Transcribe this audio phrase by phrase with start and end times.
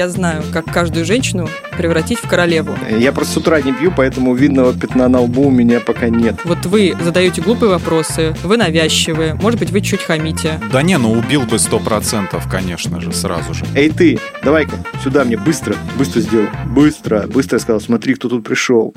[0.00, 1.46] я знаю, как каждую женщину
[1.76, 2.74] превратить в королеву.
[2.88, 6.36] Я просто с утра не пью, поэтому видного пятна на лбу у меня пока нет.
[6.44, 10.58] Вот вы задаете глупые вопросы, вы навязчивые, может быть, вы чуть хамите.
[10.72, 13.66] Да не, ну убил бы сто процентов, конечно же, сразу же.
[13.74, 16.46] Эй ты, давай-ка сюда мне быстро, быстро сделал.
[16.64, 18.94] Быстро, быстро сказал, смотри, кто тут пришел.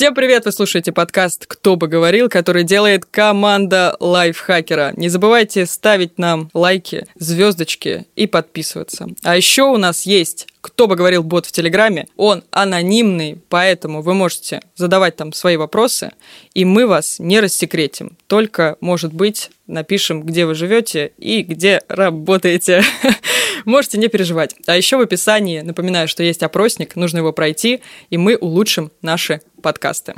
[0.00, 0.46] Всем привет!
[0.46, 4.94] Вы слушаете подкаст «Кто бы говорил», который делает команда лайфхакера.
[4.96, 9.08] Не забывайте ставить нам лайки, звездочки и подписываться.
[9.22, 14.14] А еще у нас есть кто бы говорил бот в Телеграме, он анонимный, поэтому вы
[14.14, 16.12] можете задавать там свои вопросы,
[16.54, 18.16] и мы вас не рассекретим.
[18.26, 22.82] Только, может быть, напишем, где вы живете и где работаете.
[23.66, 24.54] Можете не переживать.
[24.66, 29.42] А еще в описании напоминаю, что есть опросник, нужно его пройти, и мы улучшим наши
[29.62, 30.14] подкасты.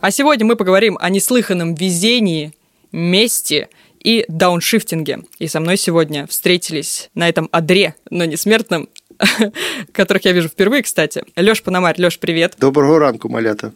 [0.00, 2.52] А сегодня мы поговорим о неслыханном везении,
[2.92, 3.68] мести
[4.02, 5.20] и дауншифтинге.
[5.38, 8.88] И со мной сегодня встретились на этом адре, но не смертном,
[9.92, 11.22] которых я вижу впервые, кстати.
[11.36, 12.00] Лёш Пономарь.
[12.00, 12.54] Лёш, привет.
[12.58, 13.72] Доброго ранку, малята.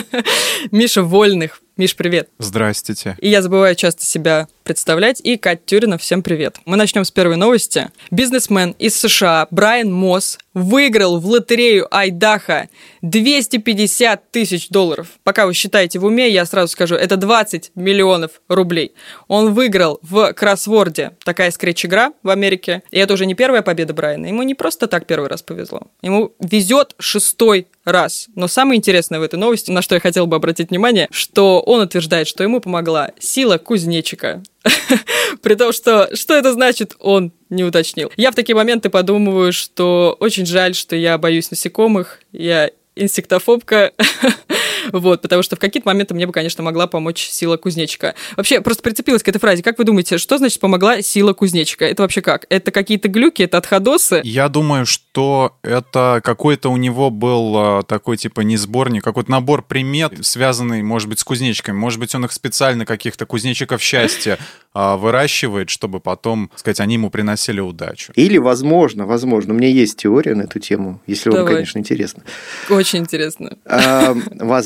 [0.70, 1.62] Миша Вольных.
[1.76, 2.28] Миш, привет.
[2.38, 3.16] Здрасте.
[3.18, 5.20] И я забываю часто себя представлять.
[5.22, 6.56] И Катя Тюрина, всем привет.
[6.64, 7.90] Мы начнем с первой новости.
[8.10, 12.68] Бизнесмен из США Брайан Мосс выиграл в лотерею Айдаха
[13.02, 15.08] 250 тысяч долларов.
[15.22, 18.92] Пока вы считаете в уме, я сразу скажу, это 20 миллионов рублей.
[19.28, 21.12] Он выиграл в кроссворде.
[21.24, 22.82] Такая скретч-игра в Америке.
[22.90, 24.26] И это уже не первая победа Брайана.
[24.26, 25.82] Ему не просто так первый раз повезло.
[26.02, 28.28] Ему везет шестой раз.
[28.34, 31.80] Но самое интересное в этой новости, на что я хотел бы обратить внимание, что он
[31.80, 34.42] утверждает, что ему помогла сила кузнечика.
[35.42, 38.10] При том, что что это значит, он не уточнил.
[38.16, 43.92] Я в такие моменты подумываю, что очень жаль, что я боюсь насекомых, я инсектофобка,
[44.92, 48.14] вот, потому что в какие-то моменты мне бы, конечно, могла помочь сила кузнечика.
[48.36, 49.62] Вообще, просто прицепилась к этой фразе.
[49.62, 51.84] Как вы думаете, что значит помогла сила кузнечика?
[51.84, 52.46] Это вообще как?
[52.48, 54.20] Это какие-то глюки, это отходосы?
[54.24, 59.62] Я думаю, что это какой-то у него был а, такой, типа, не сборник, какой-то набор
[59.62, 61.76] примет, связанный, может быть, с кузнечиками.
[61.76, 64.38] Может быть, он их специально, каких-то кузнечиков счастья,
[64.72, 68.12] а, выращивает, чтобы потом, сказать, они ему приносили удачу.
[68.16, 71.54] Или, возможно, возможно, у меня есть теория на эту тему, если вам, Давай.
[71.54, 72.22] конечно, интересно.
[72.68, 73.56] Очень интересно.
[73.64, 74.14] А,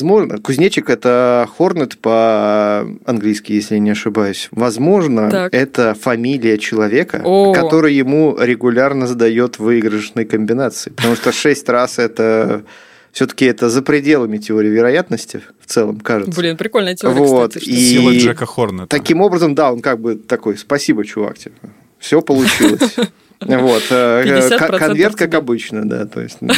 [0.09, 4.49] Возможно, кузнечик это хорнет по-английски, если я не ошибаюсь.
[4.53, 5.55] Возможно, Так.
[5.55, 7.53] это фамилия человека, О.
[7.53, 10.91] который ему регулярно задает выигрышные комбинации.
[10.91, 12.63] Потому что шесть раз это
[13.13, 16.39] все-таки это за пределами теории вероятности в целом, кажется.
[16.41, 17.65] Блин, прикольная теория, Вот, кстати.
[17.65, 18.87] что- и- Сила Джека Хорнета.
[18.87, 21.37] Таким образом, да, он как бы такой, спасибо, чувак,
[21.99, 22.97] все получилось.
[23.41, 26.39] Вот, э, 50% кон- конверт, как обычно, да, то есть...
[26.41, 26.53] ну,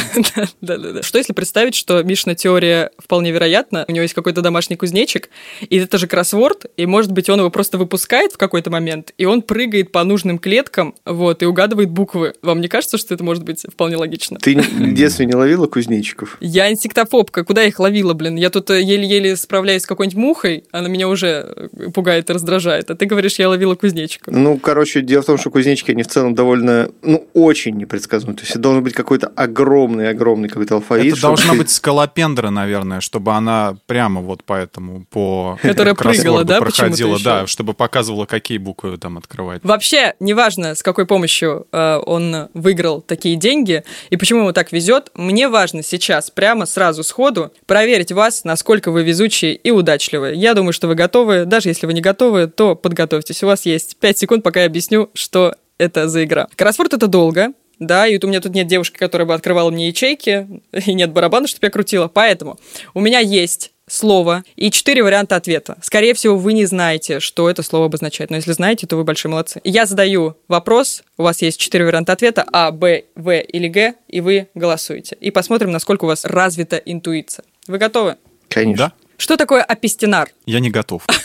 [0.61, 1.03] Да-да-да.
[1.03, 5.29] Что если представить, что Мишина теория вполне вероятна, у него есть какой-то домашний кузнечик,
[5.61, 9.25] и это же кроссворд, и, может быть, он его просто выпускает в какой-то момент, и
[9.25, 12.33] он прыгает по нужным клеткам, вот, и угадывает буквы.
[12.41, 14.37] Вам не кажется, что это может быть вполне логично?
[14.39, 16.37] Ты в детстве не ловила кузнечиков?
[16.39, 18.35] Я инсектофобка, куда я их ловила, блин?
[18.35, 22.89] Я тут э, еле-еле справляюсь с какой-нибудь мухой, она меня уже э, пугает и раздражает,
[22.89, 24.31] а ты говоришь, я ловила кузнечика.
[24.31, 26.70] Ну, короче, дело в том, что кузнечики, они в целом довольно,
[27.01, 28.35] ну, очень непредсказуемы.
[28.35, 31.05] То есть, это должен быть какой-то огромный-огромный какой-то алфавит.
[31.05, 36.43] Это чтобы должна ты- быть скалопендра, наверное, чтобы она прямо вот поэтому по Которая прыгала,
[36.43, 39.61] да, проходила, да, чтобы показывала, какие буквы там открывать.
[39.63, 45.11] Вообще, неважно, с какой помощью э, он выиграл такие деньги и почему ему так везет,
[45.15, 50.35] мне важно сейчас, прямо сразу сходу, проверить вас, насколько вы везучие и удачливые.
[50.35, 51.45] Я думаю, что вы готовы.
[51.45, 53.43] Даже если вы не готовы, то подготовьтесь.
[53.43, 56.47] У вас есть 5 секунд, пока я объясню, что это за игра.
[56.55, 57.53] Кроссворд это долго.
[57.79, 61.11] Да, и вот у меня тут нет девушки, которая бы открывала мне ячейки, и нет
[61.11, 62.07] барабана, чтобы я крутила.
[62.07, 62.59] Поэтому
[62.93, 65.77] у меня есть слово и четыре варианта ответа.
[65.81, 68.29] Скорее всего, вы не знаете, что это слово обозначает.
[68.29, 69.59] Но если знаете, то вы большие молодцы.
[69.63, 74.21] Я задаю вопрос, у вас есть четыре варианта ответа, А, Б, В или Г, и
[74.21, 75.17] вы голосуете.
[75.19, 77.43] И посмотрим, насколько у вас развита интуиция.
[77.67, 78.17] Вы готовы?
[78.47, 78.85] Конечно.
[78.85, 78.93] Да?
[79.17, 80.29] Что такое апистенар?
[80.45, 81.05] Я не готов.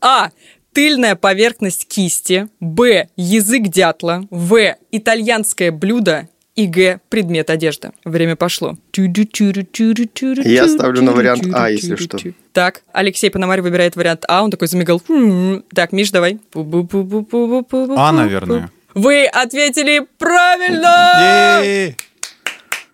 [0.00, 0.30] А.
[0.74, 2.48] Тыльная поверхность кисти.
[2.58, 3.08] Б.
[3.16, 4.26] Язык дятла.
[4.30, 4.74] В.
[4.90, 6.28] Итальянское блюдо.
[6.56, 7.00] И Г.
[7.08, 7.92] Предмет одежды.
[8.04, 8.76] Время пошло.
[10.44, 12.18] Я ставлю на вариант А, если что.
[12.52, 15.00] Так, Алексей Пономарь выбирает вариант А, он такой замигал.
[15.74, 16.38] Так, Миш, давай.
[16.54, 18.70] А, наверное.
[18.94, 21.62] Вы ответили правильно!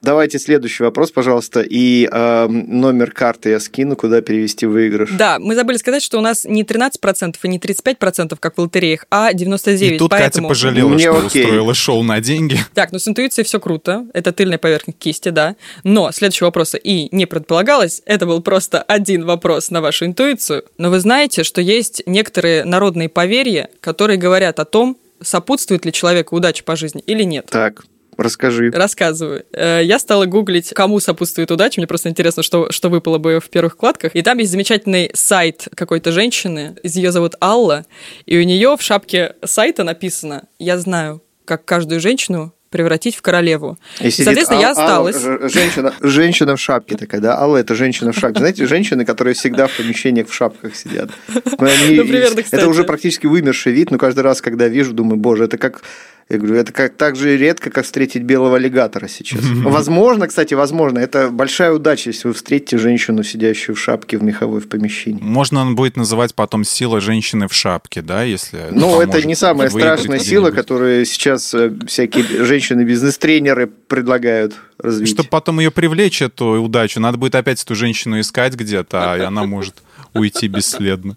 [0.02, 1.60] Давайте следующий вопрос, пожалуйста.
[1.60, 5.10] И э, номер карты я скину, куда перевести выигрыш.
[5.12, 9.04] Да, мы забыли сказать, что у нас не 13% и не 35%, как в лотереях,
[9.10, 9.76] а 99%.
[9.82, 10.48] И тут Катя поэтому...
[10.48, 11.42] пожалела, Мне что окей.
[11.44, 12.58] устроила шоу на деньги.
[12.74, 14.06] Так, ну с интуицией все круто.
[14.14, 15.56] Это тыльная поверхность кисти, да.
[15.84, 18.02] Но следующего вопроса и не предполагалось.
[18.06, 20.64] Это был просто один вопрос на вашу интуицию.
[20.78, 26.36] Но вы знаете, что есть некоторые народные поверья, которые говорят о том, сопутствует ли человеку
[26.36, 27.46] удача по жизни или нет.
[27.50, 27.84] Так,
[28.20, 28.70] Расскажи.
[28.70, 29.44] Рассказываю.
[29.52, 31.80] Э, я стала гуглить, кому сопутствует удача.
[31.80, 34.14] Мне просто интересно, что, что выпало бы в первых вкладках.
[34.14, 36.76] И там есть замечательный сайт какой-то женщины.
[36.82, 37.86] Ее зовут Алла.
[38.26, 43.78] И у нее в шапке сайта написано «Я знаю, как каждую женщину превратить в королеву.
[44.00, 45.20] И сидит Соответственно, Ал- я осталась.
[45.20, 47.36] Ж- женщина, женщина в шапке такая, да?
[47.36, 48.38] Алла– это женщина в шапке.
[48.38, 51.10] Знаете, женщины, которые всегда в помещениях в шапках сидят.
[51.34, 52.60] Ну, они- Ну, примерно, кстати.
[52.60, 55.82] Это уже практически вымерший вид, но каждый раз, когда вижу, думаю, боже, это как...
[56.30, 59.40] Я говорю, это как так же редко, как встретить белого аллигатора сейчас.
[59.44, 64.60] Возможно, кстати, возможно, это большая удача, если вы встретите женщину, сидящую в шапке в меховой
[64.60, 65.20] в помещении.
[65.20, 68.68] Можно он будет называть потом сила женщины в шапке, да, если...
[68.70, 75.08] Ну, это не самая страшная сила, которую сейчас э, всякие женщины-бизнес-тренеры предлагают развить.
[75.08, 79.42] Чтобы потом ее привлечь, эту удачу, надо будет опять эту женщину искать где-то, а она
[79.44, 79.74] может
[80.14, 81.16] уйти бесследно.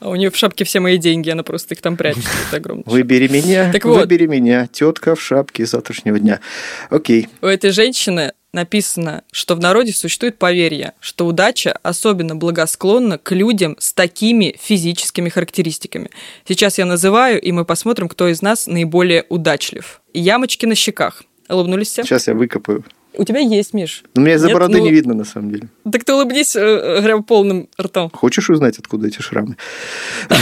[0.00, 2.24] А у нее в шапке все мои деньги, она просто их там прячет.
[2.48, 2.84] Это огромное.
[2.86, 4.00] Выбери меня, Так вот.
[4.00, 6.40] выбери меня, тетка в шапке завтрашнего дня.
[6.90, 7.28] Окей.
[7.42, 13.76] У этой женщины написано, что в народе существует поверье, что удача особенно благосклонна к людям
[13.78, 16.10] с такими физическими характеристиками.
[16.48, 20.00] Сейчас я называю, и мы посмотрим, кто из нас наиболее удачлив.
[20.14, 21.22] Ямочки на щеках.
[21.48, 22.02] Улыбнулись все?
[22.02, 22.84] Сейчас я выкопаю.
[23.16, 24.02] У тебя есть, Миш.
[24.14, 25.68] Но меня из-за бороды Ну, не видно, на самом деле.
[25.90, 28.10] Так ты улыбнись э, э, прям полным ртом.
[28.12, 29.56] Хочешь узнать, откуда эти шрамы?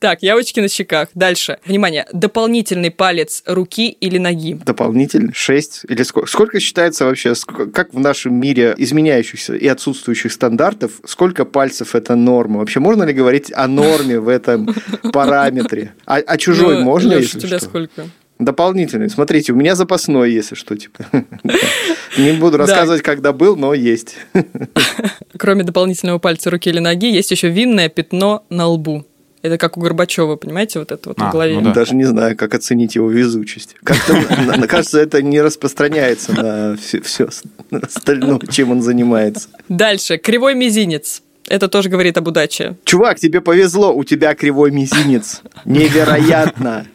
[0.00, 1.08] Так, ямочки на щеках.
[1.14, 1.58] Дальше.
[1.64, 2.06] Внимание.
[2.12, 4.54] Дополнительный палец руки или ноги.
[4.54, 5.32] Дополнительно?
[5.32, 5.82] Шесть?
[5.88, 6.28] Или сколько?
[6.28, 7.34] Сколько считается вообще,
[7.72, 12.58] как в нашем мире изменяющихся и отсутствующих стандартов, сколько пальцев это норма?
[12.58, 14.68] Вообще можно ли говорить о норме в этом
[15.12, 15.94] параметре?
[16.06, 17.66] А, а чужой Ну, можно, Лёш, если у тебя что?
[17.68, 18.06] сколько?
[18.38, 19.08] Дополнительный.
[19.08, 21.04] Смотрите, у меня запасной, если что, типа.
[22.18, 24.16] Не буду рассказывать, когда был, но есть.
[25.38, 29.04] Кроме дополнительного пальца руки или ноги, есть еще винное пятно на лбу.
[29.42, 31.54] Это как у Горбачева, понимаете, вот это вот на А, голове.
[31.54, 31.72] ну да.
[31.72, 33.76] Даже не знаю, как оценить его везучесть.
[33.84, 37.28] Как-то, кажется, это не распространяется на все,
[37.70, 39.48] остальное, чем он занимается.
[39.68, 40.18] Дальше.
[40.18, 41.22] Кривой мизинец.
[41.48, 42.76] Это тоже говорит об удаче.
[42.84, 45.42] Чувак, тебе повезло, у тебя кривой мизинец.
[45.64, 46.86] Невероятно.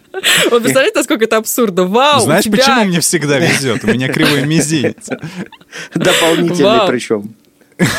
[0.49, 1.85] Вот представляете, насколько это абсурдно.
[1.85, 3.83] Вау, Знаешь, тебя- почему мне всегда везет?
[3.83, 5.07] У меня кривой мизинец.
[5.95, 6.87] Дополнительный Вау.
[6.87, 7.33] причем.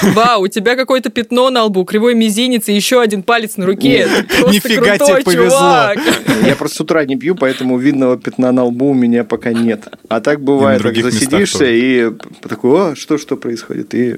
[0.03, 4.07] Вау, у тебя какое-то пятно на лбу, кривой мизинец и еще один палец на руке.
[4.49, 5.49] Нифига крутой тебе повезло.
[5.49, 5.99] чувак.
[6.47, 9.89] Я просто с утра не пью, поэтому видного пятна на лбу у меня пока нет.
[10.09, 12.11] А так бывает, так засидишься и
[12.41, 13.93] такой, о, что, что происходит?
[13.95, 14.17] И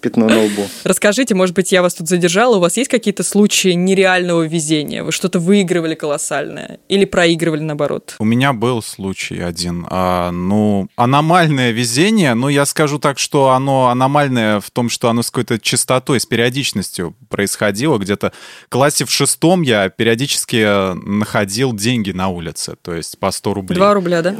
[0.00, 0.66] пятно на лбу.
[0.84, 5.02] Расскажите, может быть, я вас тут задержала, у вас есть какие-то случаи нереального везения?
[5.02, 8.16] Вы что-то выигрывали колоссальное или проигрывали наоборот?
[8.18, 9.86] У меня был случай один.
[9.90, 15.22] А, ну, аномальное везение, ну, я скажу так, что оно аномальное в том, что оно
[15.22, 17.98] с какой-то частотой, с периодичностью происходило.
[17.98, 18.32] Где-то
[18.66, 23.76] в классе в шестом я периодически находил деньги на улице, то есть по 100 рублей.
[23.76, 24.36] Два рубля, да?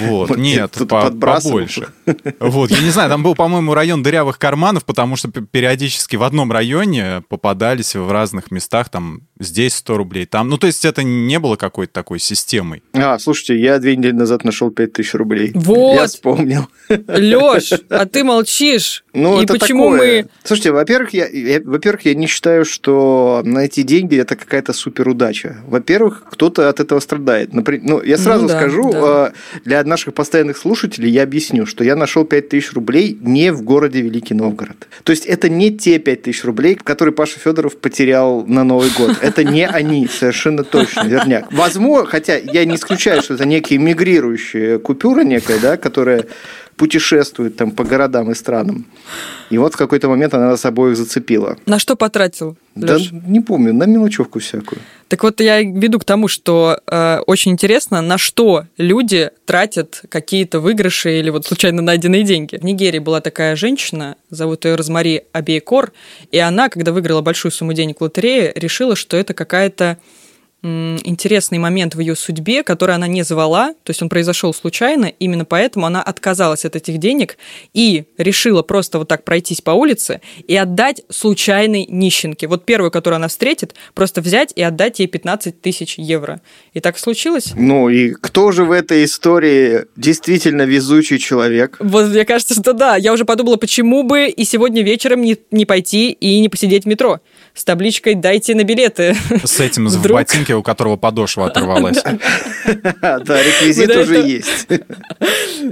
[0.00, 1.88] Вот, нет, побольше.
[2.40, 6.50] Вот, я не знаю, там был, по-моему, район дырявых карманов, потому что периодически в одном
[6.50, 11.38] районе попадались в разных местах, там, здесь 100 рублей, там, ну, то есть это не
[11.38, 12.82] было какой-то такой системой.
[12.94, 15.52] А, слушайте, я две недели назад нашел 5000 рублей.
[15.54, 15.94] Вот.
[15.94, 16.68] Я вспомнил.
[17.08, 19.04] Лёш, а ты молчишь.
[19.12, 20.22] Ну, И это почему такое.
[20.24, 20.28] мы...
[20.44, 25.56] Слушайте, во-первых, я, я- во-первых, я не считаю, что на эти деньги это какая-то суперудача.
[25.66, 27.52] Во-первых, кто-то от этого страдает.
[27.54, 29.32] Напри- Ну, я сразу Ну да, скажу, да.
[29.34, 34.00] э, для наших постоянных слушателей я объясню, что я нашел 5000 рублей не в городе
[34.02, 34.86] Великий Новгород.
[35.02, 39.16] То есть это не те 5000 рублей, которые Паша Федоров потерял на Новый год.
[39.26, 41.52] Это не они, совершенно точно, верняк.
[41.52, 46.26] Возможно, хотя я не исключаю, что это некие мигрирующие купюра некая, да, которая
[46.76, 48.84] путешествует там по городам и странам.
[49.50, 51.56] И вот в какой-то момент она нас обоих зацепила.
[51.66, 53.10] На что потратил, Да Лёш?
[53.12, 54.80] не помню, на мелочевку всякую.
[55.08, 60.60] Так вот, я веду к тому, что э, очень интересно, на что люди тратят какие-то
[60.60, 62.56] выигрыши или вот случайно найденные деньги.
[62.56, 65.92] В Нигерии была такая женщина, зовут ее Розмари Абейкор,
[66.32, 69.96] и она, когда выиграла большую сумму денег в лотерее, решила, что это какая-то
[70.62, 75.44] интересный момент в ее судьбе, который она не звала, то есть он произошел случайно, именно
[75.44, 77.36] поэтому она отказалась от этих денег
[77.72, 82.48] и решила просто вот так пройтись по улице и отдать случайной нищенке.
[82.48, 86.40] Вот первую, которую она встретит, просто взять и отдать ей 15 тысяч евро.
[86.72, 87.52] И так и случилось.
[87.54, 91.76] Ну и кто же в этой истории действительно везучий человек?
[91.80, 92.96] Вот мне кажется, что да.
[92.96, 96.88] Я уже подумала, почему бы и сегодня вечером не, не пойти и не посидеть в
[96.88, 97.20] метро
[97.54, 99.16] с табличкой «Дайте на билеты».
[99.44, 100.16] С этим в Вдруг?
[100.46, 102.02] Девчонки, у которого подошва оторвалась.
[102.02, 104.68] Да, реквизит уже есть.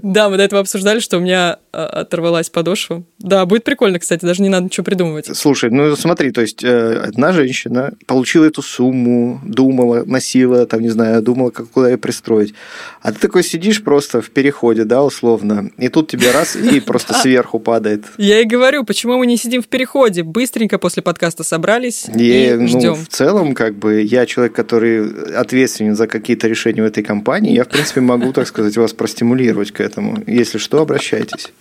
[0.02, 3.04] Да, мы до этого обсуждали, что у меня а, оторвалась подошва.
[3.18, 5.36] Да, будет прикольно, кстати, даже не надо ничего придумывать.
[5.36, 10.88] Слушай, ну смотри, то есть э, одна женщина получила эту сумму, думала, носила, там, не
[10.90, 12.54] знаю, думала, как куда ее пристроить.
[13.02, 17.14] А ты такой сидишь просто в переходе, да, условно, и тут тебе раз и просто
[17.22, 18.04] сверху падает.
[18.18, 20.22] Я и говорю, почему мы не сидим в переходе?
[20.22, 22.94] Быстренько после подкаста собрались и, И, ну, ждем.
[22.94, 27.64] в целом, как бы, я человек, который ответственен за какие-то решения в этой компании, я,
[27.64, 30.22] в принципе, могу, так сказать, вас простимулировать к этому.
[30.26, 31.52] Если что, обращайтесь.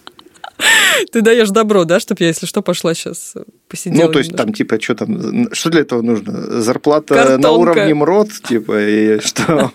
[1.11, 3.35] Ты даешь добро, да, чтобы я, если что, пошла сейчас
[3.67, 4.07] посидела.
[4.07, 4.45] Ну, то есть немножко.
[4.45, 6.61] там, типа, что там, что для этого нужно?
[6.61, 7.41] Зарплата Картонка.
[7.41, 9.71] на уровне МРОД, типа, и что?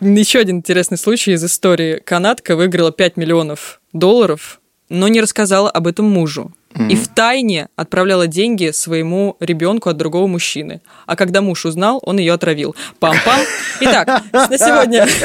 [0.00, 2.00] Еще один интересный случай из истории.
[2.04, 6.52] Канадка выиграла 5 миллионов долларов, но не рассказала об этом мужу.
[6.88, 10.80] И в тайне отправляла деньги своему ребенку от другого мужчины.
[11.06, 12.76] А когда муж узнал, он ее отравил.
[13.00, 13.40] Пам-пам.
[13.80, 15.06] Итак, на сегодня...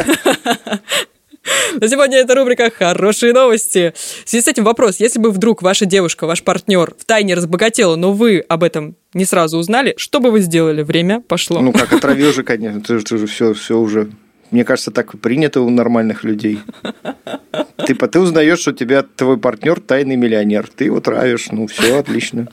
[1.80, 3.94] На сегодня это рубрика «Хорошие новости».
[4.26, 5.00] В связи с этим вопрос.
[5.00, 9.26] Если бы вдруг ваша девушка, ваш партнер в тайне разбогатела, но вы об этом не
[9.26, 10.82] сразу узнали, что бы вы сделали?
[10.82, 11.62] Время пошло.
[11.62, 14.10] Ну, как отравил же, конечно, ты, же- ты же все, все уже...
[14.56, 16.62] Мне кажется, так принято у нормальных людей.
[17.86, 20.70] Типа, ты узнаешь, что у тебя твой партнер тайный миллионер.
[20.74, 22.48] Ты его травишь, ну, все, отлично.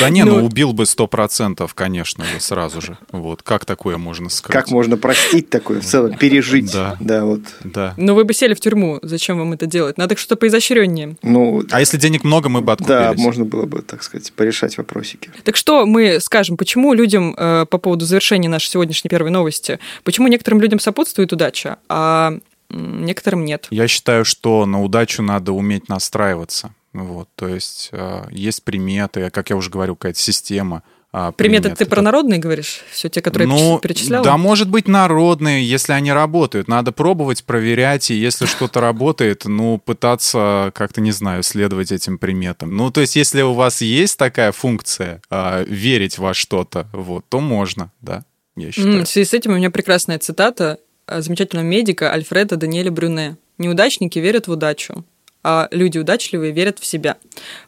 [0.00, 2.98] Да не, ну Ну, убил бы сто процентов, конечно же, сразу же.
[3.12, 4.52] Вот, как такое можно скрыть?
[4.52, 6.72] Как можно простить такое в целом, пережить?
[6.72, 6.96] Да.
[7.00, 7.40] Да, вот.
[7.62, 7.94] Да.
[7.96, 8.98] Но вы бы сели в тюрьму.
[9.02, 9.98] Зачем вам это делать?
[9.98, 11.16] Надо что-то поизощреннее.
[11.22, 12.98] Ну, А если денег много, мы бы откупились.
[12.98, 15.30] да, можно было бы, так сказать, порешать вопросики.
[15.44, 20.28] Так что мы скажем, почему людям э, по поводу завершения нашей сегодняшней первой новости, почему
[20.28, 22.38] некоторым людям сопутствует удача, а
[22.70, 23.66] некоторым нет?
[23.70, 26.72] Я считаю, что на удачу надо уметь настраиваться.
[26.94, 30.82] Вот, то есть э, есть приметы, как я уже говорил, какая-то система.
[31.12, 31.78] а, Приметы примет.
[31.78, 32.82] ты про народные говоришь?
[32.92, 34.24] Все те, которые ну, переч- перечисляла?
[34.24, 36.68] да, может быть, народные, если они работают.
[36.68, 42.76] Надо пробовать, проверять, и если что-то работает, ну, пытаться как-то, не знаю, следовать этим приметам.
[42.76, 47.40] Ну, то есть, если у вас есть такая функция, а, верить во что-то, вот, то
[47.40, 48.24] можно, да,
[48.56, 49.04] я считаю.
[49.04, 53.36] В связи с этим у меня прекрасная цитата э, замечательного медика Альфреда Даниэля Брюне.
[53.58, 55.04] «Неудачники верят в удачу,
[55.44, 57.16] а люди удачливые верят в себя».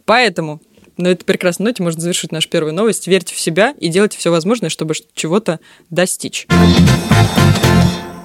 [0.05, 0.61] Поэтому
[0.97, 3.07] на этой прекрасной ноте можно завершить нашу первую новость.
[3.07, 6.47] Верьте в себя и делайте все возможное, чтобы чего-то достичь.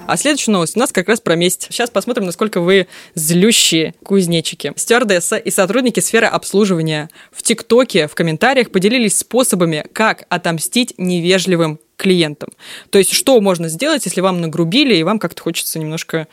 [0.06, 1.68] А следующая новость у нас как раз про месть.
[1.70, 4.72] Сейчас посмотрим, насколько вы злющие кузнечики.
[4.76, 12.50] Стюардесса и сотрудники сферы обслуживания в ТикТоке в комментариях поделились способами, как отомстить невежливым клиентам.
[12.90, 16.26] То есть, что можно сделать, если вам нагрубили, и вам как-то хочется немножко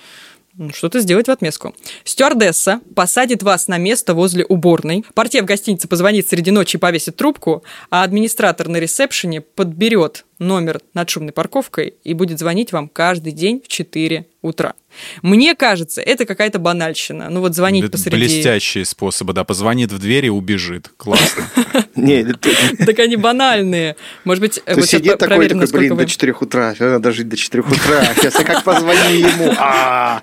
[0.73, 1.75] что-то сделать в отместку.
[2.03, 5.05] Стюардесса посадит вас на место возле уборной.
[5.13, 10.79] Портье в гостинице позвонит среди ночи и повесит трубку, а администратор на ресепшене подберет номер
[10.93, 14.73] над шумной парковкой и будет звонить вам каждый день в 4 утра.
[15.21, 17.29] Мне кажется, это какая-то банальщина.
[17.29, 18.15] Ну вот звонить Это посреди...
[18.15, 20.89] Блестящие способы, да, позвонит в дверь и убежит.
[20.97, 21.45] Классно.
[22.85, 23.95] Так они банальные.
[24.23, 27.37] Может быть, вот сейчас сидит такой, такой, насколько блин, до 4 утра, надо жить до
[27.37, 28.05] 4 утра.
[28.15, 29.53] Сейчас я как позвоню ему.
[29.61, 30.21] А,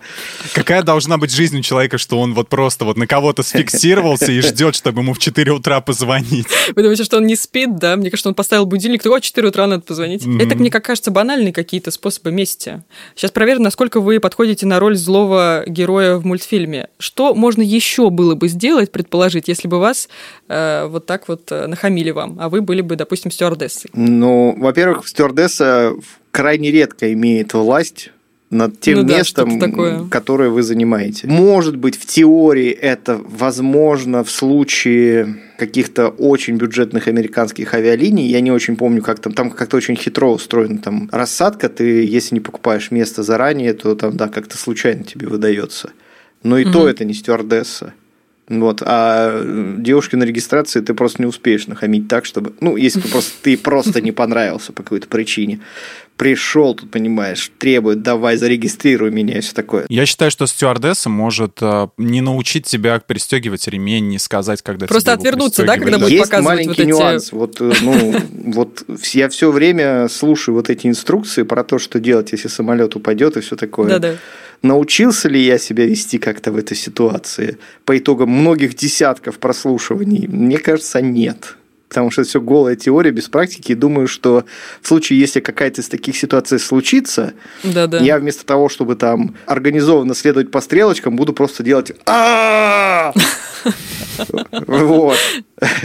[0.54, 4.40] Какая должна быть жизнь у человека, что он вот просто вот на кого-то сфиксировался и
[4.40, 6.46] ждет, чтобы ему в 4 утра позвонить?
[6.74, 7.96] Вы думаете, что он не спит, да?
[7.96, 10.05] Мне кажется, он поставил будильник, такой, о, 4 утра надо позвонить.
[10.14, 12.82] Это, мне как кажется, банальные какие-то способы мести.
[13.14, 16.88] Сейчас проверим, насколько вы подходите на роль злого героя в мультфильме.
[16.98, 20.08] Что можно еще было бы сделать, предположить, если бы вас
[20.48, 23.90] э, вот так вот э, нахамили вам, а вы были бы, допустим, стюардессой?
[23.94, 25.94] Ну, во-первых, стюардесса
[26.30, 28.10] крайне редко имеет власть
[28.50, 31.26] над тем Ну да, местом, которое вы занимаете.
[31.26, 38.28] Может быть, в теории это возможно в случае каких-то очень бюджетных американских авиалиний.
[38.28, 41.68] Я не очень помню, как там, там как-то очень хитро устроена там рассадка.
[41.68, 45.90] Ты, если не покупаешь место заранее, то там, да, как-то случайно тебе выдается.
[46.42, 47.94] Но и то это не стюардесса.
[48.48, 49.42] Вот, а
[49.78, 52.52] девушке на регистрации ты просто не успеешь нахамить так, чтобы...
[52.60, 55.60] Ну, если ты просто, ты просто не понравился по какой-то причине.
[56.16, 59.84] Пришел, тут, понимаешь, требует, давай, зарегистрируй меня и все такое.
[59.90, 65.12] Я считаю, что стюардесса может э, не научить тебя пристегивать ремень, не сказать, когда Просто
[65.12, 67.32] тебе его отвернуться, да, когда будет Есть показывать маленький вот эти- нюанс.
[67.32, 68.14] Вот, э, ну,
[68.52, 73.36] вот я все время слушаю вот эти инструкции про то, что делать, если самолет упадет
[73.36, 73.88] и все такое.
[73.88, 74.14] Да-да.
[74.62, 80.26] Научился ли я себя вести как-то в этой ситуации по итогам многих десятков прослушиваний?
[80.28, 81.56] Мне кажется, нет.
[81.88, 83.72] Потому что это все голая теория без практики.
[83.72, 84.44] И думаю, что
[84.82, 87.98] в случае, если какая-то из таких ситуаций случится, Да-да.
[87.98, 91.92] я вместо того, чтобы там организованно следовать по стрелочкам, буду просто делать!
[94.52, 95.16] Вот.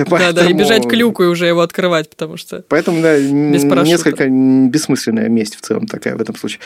[0.08, 2.63] Да-да, и бежать к люку и уже его открывать, потому что...
[2.67, 6.60] Поэтому, да, несколько бессмысленная месть в целом такая в этом случае.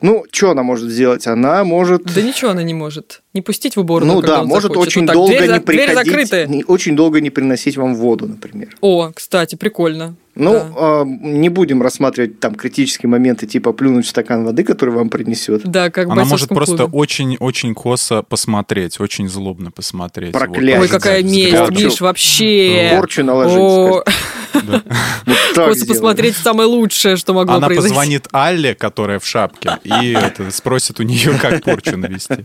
[0.00, 1.26] Ну, что она может сделать?
[1.26, 2.04] Она может...
[2.14, 3.21] Да ничего она не может.
[3.34, 6.64] Не пустить в уборную, Ну да, может очень долго не приходить...
[6.68, 8.76] Очень долго не приносить вам воду, например.
[8.80, 10.16] О, кстати, прикольно.
[10.34, 11.02] Ну, да.
[11.02, 15.62] э, не будем рассматривать там критические моменты, типа плюнуть в стакан воды, который вам принесет.
[15.64, 20.32] Да, как Она может просто очень-очень косо посмотреть, очень злобно посмотреть.
[20.32, 20.80] Проклятие.
[20.80, 22.92] Ой, какая месть, Миш, вообще.
[22.96, 24.04] Порчу наложить.
[25.54, 27.88] Косо посмотреть самое лучшее, что могло Она произойти.
[27.90, 30.16] позвонит Алле, которая в шапке, и
[30.50, 32.44] спросит у нее, как порчу навести.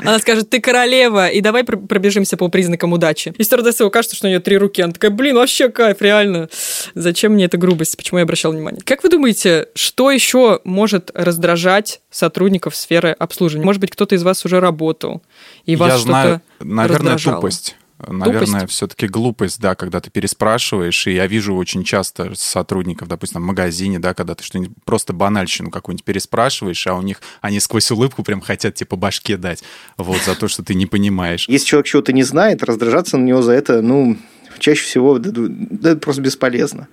[0.00, 3.34] Она скажет, ты королева, и давай пробежимся по признакам удачи.
[3.36, 4.82] И стюардесса кажется, что у нее три руки.
[4.82, 6.48] Она такая, блин, вообще кайф, реально.
[6.94, 7.96] Зачем мне эта грубость?
[7.96, 8.80] Почему я обращал внимание?
[8.84, 13.64] Как вы думаете, что еще может раздражать сотрудников сферы обслуживания?
[13.64, 15.22] Может быть, кто-то из вас уже работал,
[15.64, 17.36] и вас что-то наверное, раздражало?
[17.36, 17.76] тупость.
[18.06, 23.44] Наверное, все-таки глупость, да, когда ты переспрашиваешь, и я вижу очень часто сотрудников, допустим, в
[23.44, 28.22] магазине, да, когда ты что-нибудь просто банальщину какую-нибудь переспрашиваешь, а у них они сквозь улыбку
[28.22, 29.64] прям хотят типа башке дать,
[29.96, 31.48] вот, за то, что ты не понимаешь.
[31.48, 34.16] Если человек чего-то не знает, раздражаться на него за это, ну,
[34.58, 36.88] чаще всего да, да, это просто бесполезно.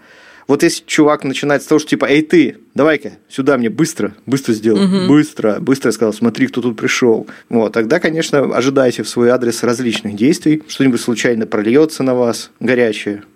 [0.48, 4.54] Вот если чувак начинает с того, что типа, эй ты, давай-ка сюда мне быстро, быстро
[4.54, 5.08] сделай, угу.
[5.08, 7.28] быстро, быстро сказал, смотри, кто тут пришел.
[7.50, 13.24] Вот, тогда, конечно, ожидайте в свой адрес различных действий, что-нибудь случайно прольется на вас горячее.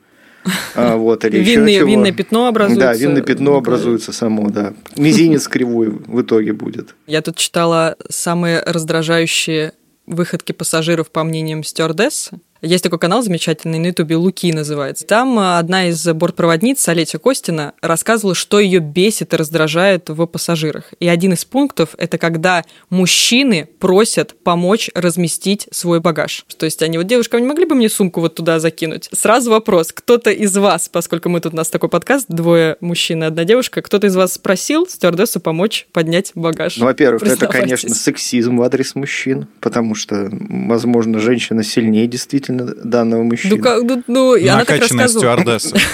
[0.75, 1.89] А, вот, или винное, еще чего.
[1.89, 2.85] винное пятно образуется.
[2.85, 4.73] Да, винное пятно образуется само, да.
[4.95, 6.95] Мизинец кривой в итоге будет.
[7.07, 9.73] Я тут читала самые раздражающие
[10.05, 12.39] выходки пассажиров по мнениям стюардессы.
[12.61, 15.05] Есть такой канал замечательный на Ютубе, Луки называется.
[15.07, 20.93] Там одна из бортпроводниц, Олеся Костина, рассказывала, что ее бесит и раздражает в пассажирах.
[20.99, 26.45] И один из пунктов– это когда мужчины просят помочь разместить свой багаж.
[26.57, 29.09] То есть они вот, девушка, вы не могли бы мне сумку вот туда закинуть?
[29.13, 33.27] Сразу вопрос, кто-то из вас, поскольку мы тут у нас такой подкаст, двое мужчин и
[33.27, 36.75] одна девушка, кто-то из вас спросил стюардессу помочь поднять багаж?
[36.75, 43.23] Ну, во-первых, это, конечно, сексизм в адрес мужчин, потому что, возможно, женщина сильнее действительно данного
[43.23, 43.55] мужчины.
[43.55, 45.07] Ну, как, ну, ну, она так рассказывала.
[45.07, 45.77] стюардесса.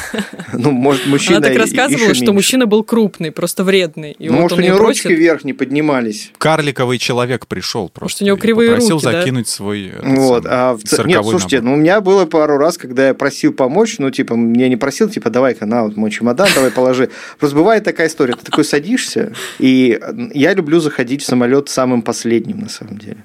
[0.58, 4.16] Ну, может, мужчина Она так рассказывала, что мужчина был крупный, просто вредный.
[4.18, 6.32] И Ну, вот может, у него ручки вверх не поднимались.
[6.38, 8.24] Карликовый человек пришел просто.
[8.24, 9.20] у него кривые попросил руки, да?
[9.20, 11.70] закинуть свой Вот, самый а в Нет, цирковой слушайте, набор.
[11.70, 15.10] ну у меня было пару раз, когда я просил помочь, ну, типа, мне не просил,
[15.10, 17.10] типа, давай-ка на вот мой чемодан, давай положи.
[17.40, 20.00] Просто бывает такая история, ты такой садишься, и
[20.34, 23.18] я люблю заходить в самолет самым последним, на самом деле.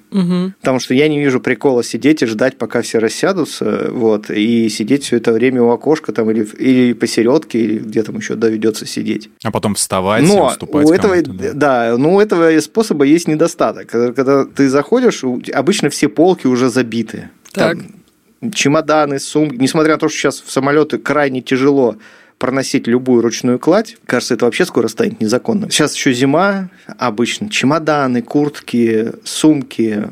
[0.61, 5.05] Потому что я не вижу прикола сидеть и ждать, пока все рассядутся, вот, и сидеть
[5.05, 9.31] все это время у окошка там или, или посередке, или где там еще доведется сидеть.
[9.45, 11.53] А потом вставать и Но уступать у этого, да.
[11.53, 13.89] да, ну, у этого способа есть недостаток.
[13.89, 17.31] Когда, когда ты заходишь, обычно все полки уже забиты.
[17.53, 17.79] Так.
[17.79, 19.57] Там чемоданы, сумки.
[19.57, 21.97] Несмотря на то, что сейчас в самолеты крайне тяжело
[22.39, 25.71] проносить любую ручную кладь, кажется, это вообще скоро станет незаконным.
[25.71, 30.09] Сейчас еще зима, обычно чемоданы, куртки, сумки,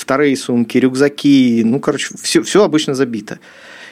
[0.00, 3.38] вторые сумки, рюкзаки, ну, короче, все, все обычно забито.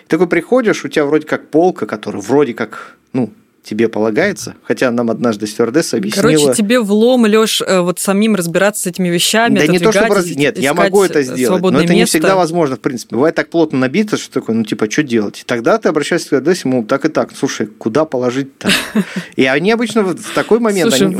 [0.04, 4.90] И такой приходишь, у тебя вроде как полка, которая вроде как, ну, тебе полагается, хотя
[4.90, 6.22] нам однажды стюардесса объяснила...
[6.22, 10.14] Короче, тебе влом, Леш, э, вот самим разбираться с этими вещами, Да не то, чтобы...
[10.14, 12.16] раз- Нет, я могу это сделать, но это не место.
[12.16, 13.16] всегда возможно, в принципе.
[13.16, 15.40] Бывает так плотно набито, что такое, ну, типа, что делать?
[15.40, 18.70] И тогда ты обращаешься к стюардессе, ему так и так, слушай, куда положить-то?
[19.36, 20.88] И они обычно в такой момент...
[20.88, 21.16] Слушай, они-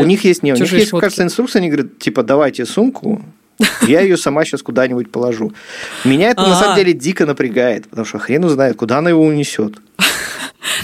[0.00, 3.24] У них есть, не, у них есть, кажется, инструкция, они говорят, типа, давайте сумку,
[3.82, 5.52] я ее сама сейчас куда-нибудь положу.
[6.04, 9.78] Меня это на самом деле дико напрягает, потому что хрен узнает, куда она его унесет.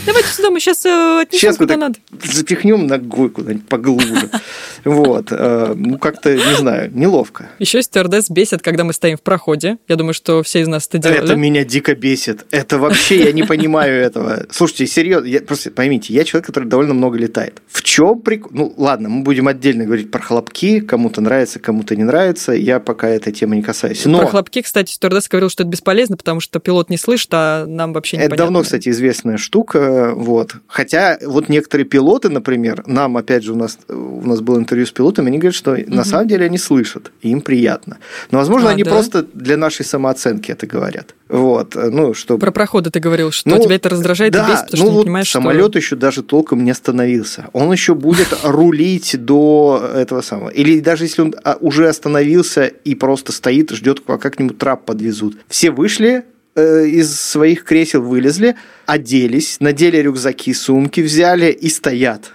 [0.06, 1.98] Давайте сюда, мы сейчас отнесем Сейчас куда надо.
[2.22, 4.30] запихнем ногой куда-нибудь поглубже.
[4.84, 5.28] Вот.
[5.30, 7.48] э, Ну, как-то, не знаю, неловко.
[7.58, 9.78] Еще стюардесс бесит, когда мы стоим в проходе.
[9.88, 11.24] Я думаю, что все из нас это делали.
[11.24, 12.44] Это меня дико бесит.
[12.50, 14.46] Это вообще, я не понимаю этого.
[14.50, 17.62] Слушайте, серьезно, просто поймите, я человек, который довольно много летает.
[17.66, 18.50] В чем прикол?
[18.52, 22.52] Ну, ладно, мы будем отдельно говорить про хлопки, кому-то нравится, кому-то не нравится.
[22.52, 24.04] Я пока этой темы не касаюсь.
[24.04, 27.64] Но Про хлопки, кстати, стюардесс говорил, что это бесполезно, потому что пилот не слышит, а
[27.66, 29.83] нам вообще не это давно, кстати, известная штука.
[30.14, 30.54] Вот.
[30.66, 34.90] Хотя вот некоторые пилоты, например, нам, опять же, у нас, у нас было интервью с
[34.90, 37.98] пилотами, они говорят, что на самом деле они слышат, и им приятно.
[38.30, 38.90] Но, возможно, А, они да?
[38.90, 41.14] просто для нашей самооценки это говорят.
[41.28, 41.74] Вот.
[41.74, 44.82] Ну, что Про проходы ты говорил, что Ну, тебя это раздражает да, и бесит, потому
[44.82, 47.46] ну что не вот понимаешь, самолет еще даже толком не остановился.
[47.52, 50.50] Он еще будет рулить до этого самого.
[50.50, 54.84] Или даже если он а, уже остановился и просто стоит, ждет, пока к нему трап
[54.84, 55.36] подвезут.
[55.48, 62.32] Все вышли э, из своих кресел, вылезли, оделись, надели рюкзаки, сумки взяли и стоят.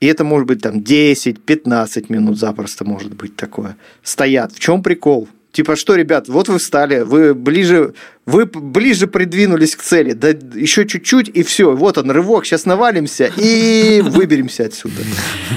[0.00, 3.76] И это может быть там 10-15 минут запросто может быть такое.
[4.02, 4.52] Стоят.
[4.52, 5.28] В чем прикол?
[5.56, 7.94] Типа, что, ребят, вот вы встали, вы ближе,
[8.26, 13.32] вы ближе придвинулись к цели, да еще чуть-чуть, и все, вот он, рывок, сейчас навалимся
[13.38, 14.96] и выберемся отсюда.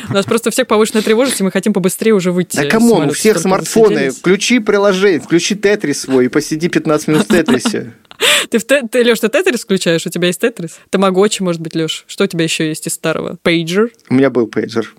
[0.10, 2.56] У нас просто всех повышенная тревожность, и мы хотим побыстрее уже выйти.
[2.56, 2.94] Да кому?
[2.96, 7.92] У всех смартфоны, включи приложение, включи Тетрис свой и посиди 15 минут в Тетрисе.
[8.50, 8.82] Ты, в те...
[8.90, 10.06] ты, Леш, ты Тетрис включаешь?
[10.06, 10.80] У тебя есть Тетрис?
[10.90, 12.06] Тамагочи, может быть, Леш.
[12.08, 13.38] Что у тебя еще есть из старого?
[13.42, 13.92] Пейджер?
[14.10, 14.94] У меня был пейджер.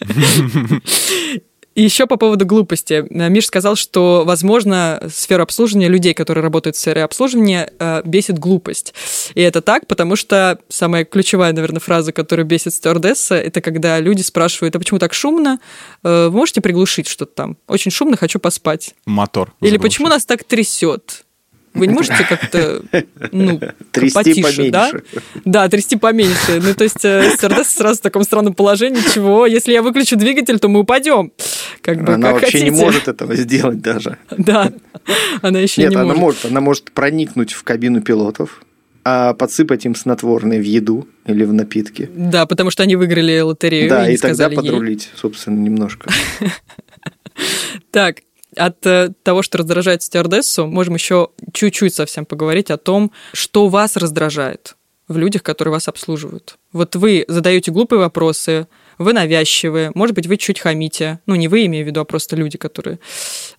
[1.78, 3.06] И еще по поводу глупости.
[3.08, 8.94] Миш сказал, что, возможно, сфера обслуживания людей, которые работают в сфере обслуживания, э, бесит глупость.
[9.34, 14.22] И это так, потому что самая ключевая, наверное, фраза, которая бесит стюардесса, это когда люди
[14.22, 15.60] спрашивают, а почему так шумно?
[16.02, 17.56] Э, вы можете приглушить что-то там?
[17.68, 18.96] Очень шумно, хочу поспать.
[19.06, 19.54] Мотор.
[19.60, 21.26] Или почему нас так трясет?
[21.74, 22.82] Вы не можете как-то,
[23.30, 23.60] ну,
[23.92, 24.70] трясти потише, поменьше.
[24.70, 24.90] да?
[25.44, 26.60] Да, трясти поменьше.
[26.60, 30.58] Ну, то есть э, стюардесса сразу в таком странном положении, чего, если я выключу двигатель,
[30.58, 31.32] то мы упадем.
[31.88, 32.84] Как бы, Она как вообще не хотите.
[32.84, 34.18] может этого сделать даже.
[34.36, 34.70] Да,
[35.40, 36.20] она еще Нет, не она может.
[36.20, 36.44] может.
[36.44, 38.60] Она может проникнуть в кабину пилотов,
[39.04, 42.10] а подсыпать им снотворное в еду или в напитки.
[42.14, 44.56] Да, потому что они выиграли лотерею Да, и не и тогда сказали ей.
[44.70, 46.10] подрулить, собственно, немножко.
[47.90, 48.18] Так,
[48.56, 53.96] от э, того, что раздражает стюардессу, можем еще чуть-чуть совсем поговорить о том, что вас
[53.96, 56.58] раздражает в людях, которые вас обслуживают.
[56.72, 58.66] Вот вы задаете глупые вопросы,
[58.98, 61.20] вы навязчивые, может быть, вы чуть хамите.
[61.26, 62.98] Ну, не вы, имею в виду, а просто люди, которые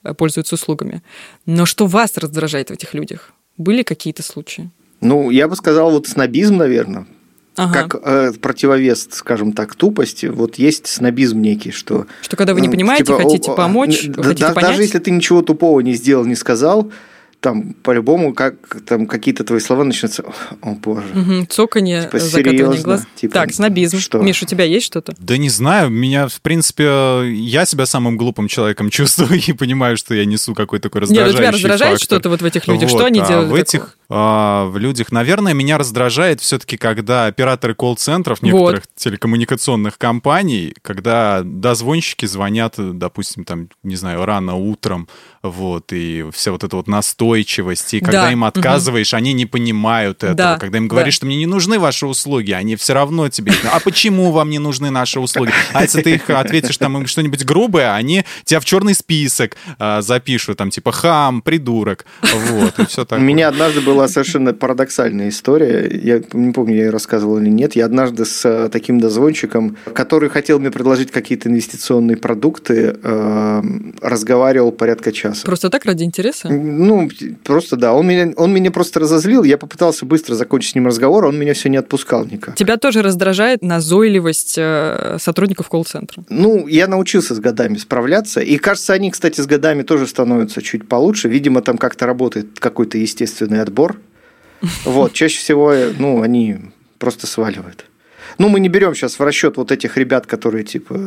[0.04, 1.02] э, пользуются услугами.
[1.46, 3.32] Но что вас раздражает в этих людях?
[3.58, 4.70] Были какие-то случаи?
[5.02, 7.08] Ну, я бы сказал, вот снобизм, наверное,
[7.56, 7.84] Ага.
[7.88, 12.06] как э, противовес, скажем так, тупости, вот есть снобизм некий, что...
[12.22, 14.70] Что когда вы не понимаете, типа, хотите помочь, да- хотите да- понять.
[14.72, 16.92] Даже если ты ничего тупого не сделал, не сказал,
[17.40, 20.24] там, по-любому, как там какие-то твои слова начнутся,
[20.62, 21.08] о боже.
[21.14, 23.08] Мгм, цоканье, Типа, закатывание глаз.
[23.16, 24.00] Типа, так, снобизм.
[24.00, 24.20] что?
[24.20, 25.16] Миш, у тебя есть что-то?
[25.20, 26.84] Да не знаю, меня, в принципе,
[27.32, 31.36] я себя самым глупым человеком чувствую и понимаю, что я несу какой-то такой Нет, раздражающий
[31.36, 32.06] у тебя раздражает фактор.
[32.06, 32.90] что-то вот в этих людях?
[32.90, 37.28] Вот, что они а делают в этих а, в людях, наверное, меня раздражает все-таки, когда
[37.28, 45.08] операторы колл-центров некоторых телекоммуникационных компаний, когда дозвонщики звонят, допустим, там, не знаю, рано утром,
[45.44, 50.24] вот, и вся вот эта вот настойчивость, и когда Да, им отказываешь, они не понимают
[50.24, 50.36] этого.
[50.36, 51.18] Да, Когда им говоришь, да.
[51.18, 53.54] что мне не нужны ваши услуги, они все равно тебе...
[53.72, 55.52] А почему вам не нужны наши услуги?
[55.74, 60.02] А если ты их ответишь там им что-нибудь грубое, они тебя в черный список а,
[60.02, 63.24] запишут, там, типа, хам, придурок, вот, и все У такое.
[63.24, 65.90] меня однажды была совершенно парадоксальная история.
[65.92, 67.76] Я не помню, я ее рассказывал или нет.
[67.76, 73.62] Я однажды с э, таким дозвончиком, который хотел мне предложить какие-то инвестиционные продукты, э,
[74.02, 75.46] разговаривал порядка часа.
[75.46, 76.48] Просто так, ради интереса?
[76.48, 77.10] Ну,
[77.44, 77.94] просто да.
[77.94, 79.44] Он меня, он меня просто разозлил.
[79.44, 82.56] Я попытался быстро закончить с ним разговор, а он меня все не отпускал никак.
[82.56, 86.24] Тебя тоже раздражает назойливость э, сотрудников колл-центра.
[86.30, 88.40] Ну, я научился с годами справляться.
[88.40, 91.28] И кажется, они, кстати, с годами тоже становятся чуть получше.
[91.28, 93.89] Видимо, там как-то работает какой-то естественный отбор.
[94.86, 96.58] Вот, чаще всего, ну, они
[96.98, 97.86] просто сваливают.
[98.38, 100.98] Ну, мы не берем сейчас в расчет вот этих ребят, которые, типа,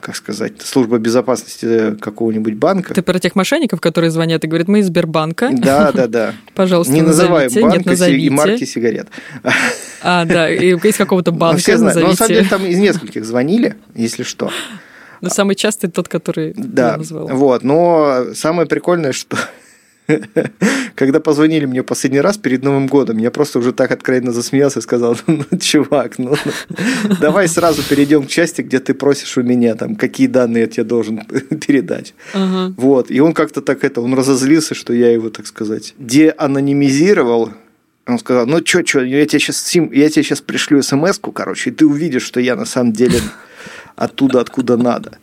[0.00, 2.94] как сказать, служба безопасности какого-нибудь банка.
[2.94, 5.50] Ты про тех мошенников, которые звонят и говорят, мы из Сбербанка.
[5.52, 6.34] Да, да, да.
[6.54, 7.76] Пожалуйста, Не называем назовите.
[7.78, 8.26] Нет, назовите.
[8.26, 9.08] и марки сигарет.
[10.04, 12.00] А, да, и из какого-то Ну, банка все знают.
[12.00, 14.50] Но на самом деле там из нескольких звонили, если что.
[15.20, 17.32] Но самый частый тот, который Да, я назвала.
[17.32, 17.62] вот.
[17.62, 19.36] Но самое прикольное, что
[20.94, 24.82] когда позвонили мне последний раз перед Новым годом, я просто уже так откровенно засмеялся и
[24.82, 26.34] сказал, ну, чувак, ну,
[27.20, 30.84] давай сразу перейдем к части, где ты просишь у меня, там, какие данные я тебе
[30.84, 31.24] должен
[31.66, 32.14] передать.
[32.32, 32.74] Ага.
[32.76, 37.50] Вот, и он как-то так это, он разозлился, что я его, так сказать, деанонимизировал.
[38.06, 41.72] Он сказал, ну чё, чё, я тебе сейчас, я тебе сейчас пришлю смс-ку, короче, и
[41.72, 43.20] ты увидишь, что я на самом деле
[43.94, 45.18] оттуда, откуда надо.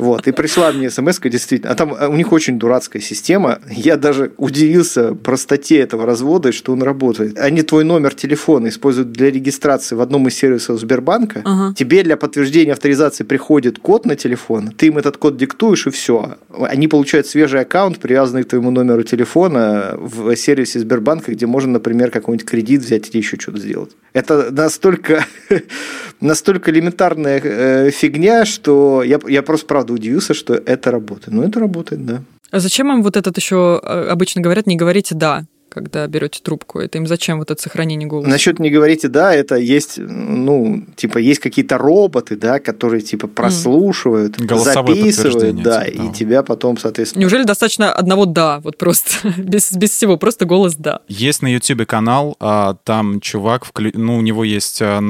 [0.00, 1.72] Вот, и пришла мне смс действительно.
[1.72, 3.58] А там у них очень дурацкая система.
[3.70, 7.38] Я даже удивился простоте этого развода, что он работает.
[7.38, 11.42] Они твой номер телефона используют для регистрации в одном из сервисов Сбербанка.
[11.44, 11.74] Ага.
[11.76, 16.36] Тебе для подтверждения авторизации приходит код на телефон, ты им этот код диктуешь, и все.
[16.58, 22.10] Они получают свежий аккаунт, привязанный к твоему номеру телефона в сервисе Сбербанка, где можно, например,
[22.10, 23.90] какой-нибудь кредит взять или еще что-то сделать.
[24.12, 25.24] Это настолько,
[26.20, 31.32] настолько элементарная э, фигня, что я, я просто правда удивился, что это работает.
[31.32, 32.22] Ну, это работает, да.
[32.50, 35.44] А зачем им вот этот еще э, обычно говорят, не говорите «да»?
[35.70, 36.80] Когда берете трубку?
[36.80, 38.28] Это им зачем вот это сохранение голоса?
[38.28, 44.38] Насчет не говорите да, это есть, ну, типа, есть какие-то роботы, да, которые типа прослушивают,
[44.38, 47.20] Голосовое записывают, да, типа и тебя потом, соответственно.
[47.22, 51.00] Неужели достаточно одного да, вот просто без, без всего, просто голос да?
[51.08, 55.00] Есть на Ютубе канал, а, там чувак, вклю- ну, у него есть а,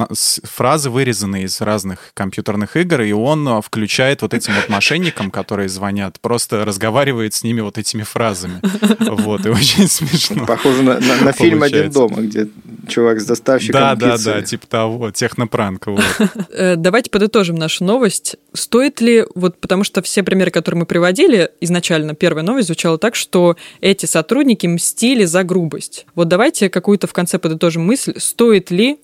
[0.44, 5.68] фразы, вырезанные из разных компьютерных игр, и он а, включает вот этим вот мошенникам, которые
[5.68, 8.61] звонят, просто разговаривает с ними вот этими фразами.
[9.11, 10.46] Вот, и очень смешно.
[10.56, 12.48] Похоже на, на- на фильм «Один дома», где
[12.88, 14.24] чувак с доставщиком Да, да, пиццы.
[14.24, 15.86] да, типа того, технопранк.
[15.86, 16.02] вот.
[16.52, 18.36] Э, Давайте подытожим нашу новость.
[18.52, 23.14] Стоит ли, вот потому что все примеры, которые мы приводили, изначально первая новость звучала так,
[23.14, 26.06] что эти сотрудники мстили за грубость.
[26.16, 28.14] Вот давайте какую-то в конце подытожим мысль.
[28.18, 28.98] Стоит ли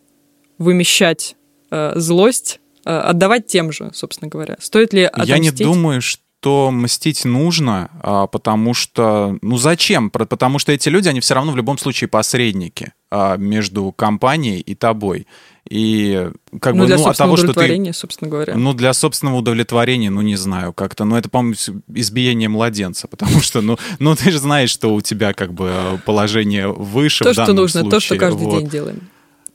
[0.58, 1.36] вымещать
[1.70, 4.56] э, злость, э, отдавать тем же, собственно говоря?
[4.60, 5.66] Стоит ли Я не отомстить?
[5.66, 6.22] думаю, что
[6.70, 9.38] мстить нужно, а, потому что...
[9.42, 10.10] Ну зачем?
[10.10, 14.74] Потому что эти люди, они все равно в любом случае посредники а, между компанией и
[14.74, 15.26] тобой.
[15.68, 16.30] И
[16.60, 17.52] как ну, бы, для ну, от того, что ты...
[17.52, 18.54] удовлетворения, собственно говоря.
[18.54, 21.56] Ну, для собственного удовлетворения, ну, не знаю, как-то, ну, это, по-моему,
[21.94, 26.68] избиение младенца, потому что, ну, ну, ты же знаешь, что у тебя, как бы, положение
[26.68, 28.20] выше то, в что нужно, то, что случае.
[28.20, 28.60] каждый Вот.
[28.60, 29.00] день делаем.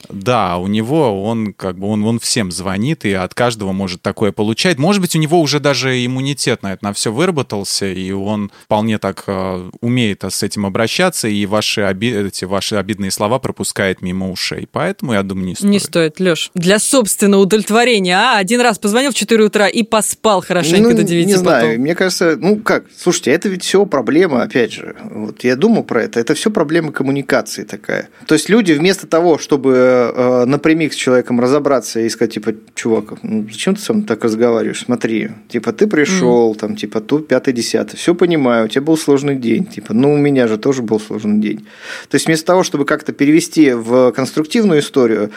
[0.09, 4.31] Да, у него он как бы он, он всем звонит и от каждого может такое
[4.31, 4.77] получать.
[4.77, 8.97] Может быть, у него уже даже иммунитет на это на все выработался, и он вполне
[8.97, 14.31] так э, умеет с этим обращаться, и ваши, оби- эти ваши обидные слова пропускает мимо
[14.31, 14.67] ушей.
[14.71, 15.69] Поэтому, я думаю, не стоит.
[15.71, 16.51] Не стоит, Леш.
[16.55, 18.37] Для собственного удовлетворения, а?
[18.37, 21.43] Один раз позвонил в 4 утра и поспал хорошенько Ну, до 9 не потом.
[21.45, 25.83] знаю, мне кажется, ну как, слушайте, это ведь все проблема, опять же, вот я думал
[25.83, 28.09] про это, это все проблема коммуникации такая.
[28.27, 33.13] То есть люди вместо того, чтобы э, напрямик с человеком разобраться и сказать, типа, чувак,
[33.23, 37.53] ну, зачем ты со мной так разговариваешь, смотри, типа, ты пришел, там, типа, тут пятый,
[37.53, 40.99] десятый, все понимаю, у тебя был сложный день, типа, ну, у меня же тоже был
[40.99, 41.65] сложный день.
[42.09, 45.31] То есть вместо того, чтобы как-то перевести в конструктивную историю,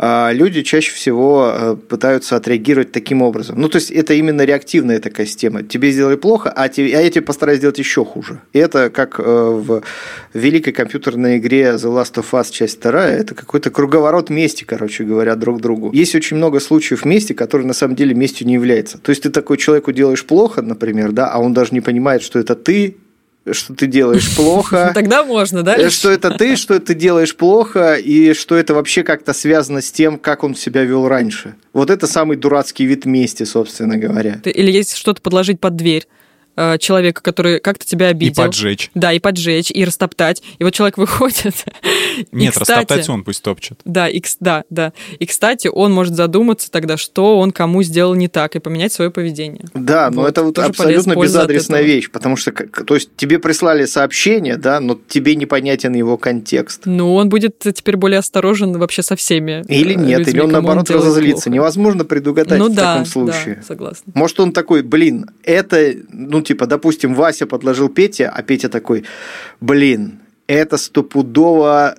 [0.00, 3.60] люди чаще всего э, пытаются отреагировать таким образом.
[3.60, 5.62] Ну, то есть это именно реактивная такая система.
[5.62, 8.40] Тебе сделали плохо, а, тебе, а я тебе постараюсь сделать еще хуже.
[8.52, 9.82] И это как э, в
[10.34, 15.36] великой компьютерной игре The Last of Us часть вторая, это какой-то круговорот мести, короче говоря,
[15.36, 15.92] друг другу.
[15.92, 18.98] Есть очень много случаев мести, которые на самом деле местью не являются.
[18.98, 22.38] То есть ты такой человеку делаешь плохо, например, да, а он даже не понимает, что
[22.40, 22.96] это ты,
[23.52, 24.92] что ты делаешь плохо.
[24.94, 25.76] Тогда можно, да?
[25.76, 25.90] Э?
[25.90, 30.18] Что это ты, что ты делаешь плохо, и что это вообще как-то связано с тем,
[30.18, 31.54] как он себя вел раньше.
[31.72, 34.40] Вот это самый дурацкий вид мести, собственно говоря.
[34.44, 36.06] Или есть что-то подложить под дверь
[36.56, 38.44] э, человека, который как-то тебя И обидел.
[38.44, 38.90] поджечь.
[38.94, 40.42] Да, и поджечь, и растоптать.
[40.58, 41.64] И вот человек выходит.
[42.16, 43.80] и, Нет, кстати, растоптать он пусть топчет.
[43.84, 44.92] Да, и, да, да.
[45.18, 49.10] И, кстати, он может задуматься тогда, что он кому сделал не так, и поменять свое
[49.10, 49.64] поведение.
[49.74, 53.38] Да, но Вот, это вот тоже абсолютно безадресная вещь, потому что, как- то есть, тебе
[53.38, 56.82] прислали сообщение, да, но тебе непонятен его контекст.
[56.84, 59.64] Ну, он будет теперь более осторожен вообще со всеми.
[59.68, 61.44] Или э, нет, людьми, или он наоборот делает разозлится.
[61.44, 61.50] плохо.
[61.50, 63.56] Невозможно предугадать ну в да, таком случае.
[63.56, 64.12] да, согласна.
[64.14, 69.04] Может, он такой, блин, это, ну, типа, допустим, Вася подложил Пете, а Петя такой,
[69.60, 71.96] блин, это стопудово,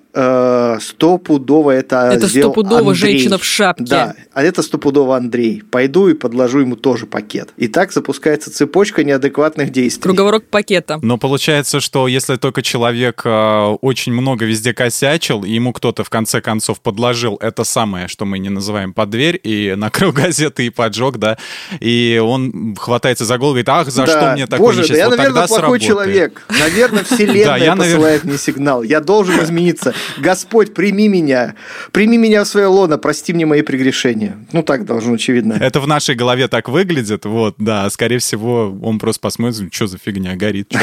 [0.79, 2.95] стопудово это Это сделал стопудово Андрей.
[2.95, 3.83] женщина в шапке.
[3.83, 5.63] Да, а это стопудово Андрей.
[5.69, 7.49] Пойду и подложу ему тоже пакет.
[7.57, 10.01] И так запускается цепочка неадекватных действий.
[10.03, 10.99] Круговорот пакета.
[11.01, 16.09] Но получается, что если только человек э, очень много везде косячил, и ему кто-то в
[16.09, 20.69] конце концов подложил это самое, что мы не называем под дверь, и накрыл газеты и
[20.69, 21.37] поджег, да,
[21.79, 24.83] и он хватается за голову и говорит, ах, за Да, что мне такое Боже, да
[24.83, 24.97] несчастье?
[24.97, 25.83] я, Вот наверное, тогда плохой сработает.
[25.83, 26.41] человек.
[26.59, 28.83] Наверное, вселенная Да, я, посылает мне сигнал.
[28.83, 29.93] Я должен измениться.
[30.17, 31.55] Господь, прими меня.
[31.91, 34.37] Прими меня в свое лоно, прости мне мои прегрешения.
[34.51, 35.53] Ну, так должно, очевидно.
[35.53, 39.97] Это в нашей голове так выглядит, вот, да, скорее всего, он просто посмотрит, что за
[39.97, 40.73] фигня горит.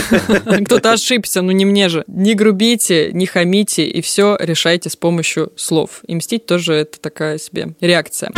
[0.64, 2.04] Кто-то ошибся, ну не мне же.
[2.06, 6.02] Не грубите, не хамите, и все решайте с помощью слов.
[6.06, 8.32] И мстить тоже это такая себе реакция.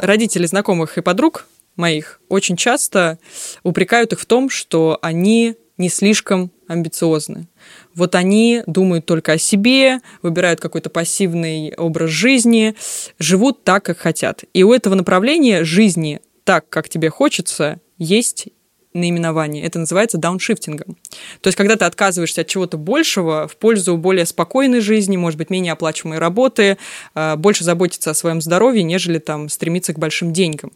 [0.00, 3.18] Родители знакомых и подруг моих очень часто
[3.62, 7.48] упрекают их в том, что они не слишком амбициозны.
[7.96, 12.74] Вот они думают только о себе, выбирают какой-то пассивный образ жизни,
[13.18, 14.44] живут так, как хотят.
[14.52, 18.48] И у этого направления жизни так, как тебе хочется, есть
[18.92, 19.64] наименование.
[19.64, 20.96] Это называется дауншифтингом.
[21.40, 25.50] То есть, когда ты отказываешься от чего-то большего в пользу более спокойной жизни, может быть,
[25.50, 26.78] менее оплачиваемой работы,
[27.14, 30.72] э, больше заботиться о своем здоровье, нежели там стремиться к большим деньгам.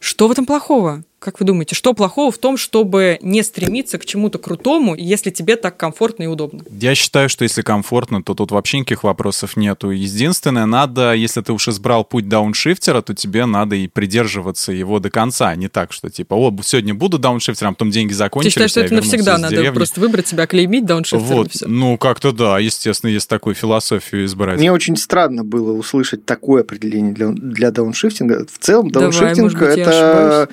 [0.00, 1.02] Что в этом плохого?
[1.24, 5.56] Как вы думаете, что плохого в том, чтобы не стремиться к чему-то крутому, если тебе
[5.56, 6.60] так комфортно и удобно?
[6.70, 9.88] Я считаю, что если комфортно, то тут вообще никаких вопросов нету.
[9.88, 15.08] Единственное, надо, если ты уж избрал путь дауншифтера, то тебе надо и придерживаться его до
[15.08, 15.48] конца.
[15.48, 18.52] а Не так, что типа, о, сегодня буду дауншифтером, а потом деньги закончились.
[18.52, 19.76] Ты считаешь, что это навсегда надо деревни.
[19.76, 21.24] просто выбрать себя, клеймить дауншифтером?
[21.24, 24.58] Вот, ну как-то да, естественно, есть такую философию избрать.
[24.58, 28.44] Мне очень странно было услышать такое определение для, для дауншифтинга.
[28.44, 30.50] В целом, Давай, дауншифтинг может быть, я это.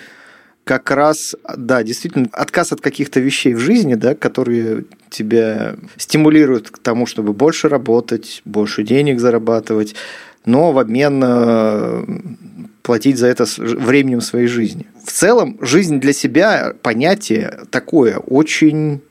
[0.71, 6.77] Как раз, да, действительно, отказ от каких-то вещей в жизни, да, которые тебя стимулируют к
[6.77, 9.95] тому, чтобы больше работать, больше денег зарабатывать,
[10.45, 12.05] но в обмен э,
[12.83, 14.85] платить за это временем своей жизни.
[15.05, 19.01] В целом, жизнь для себя понятие такое очень,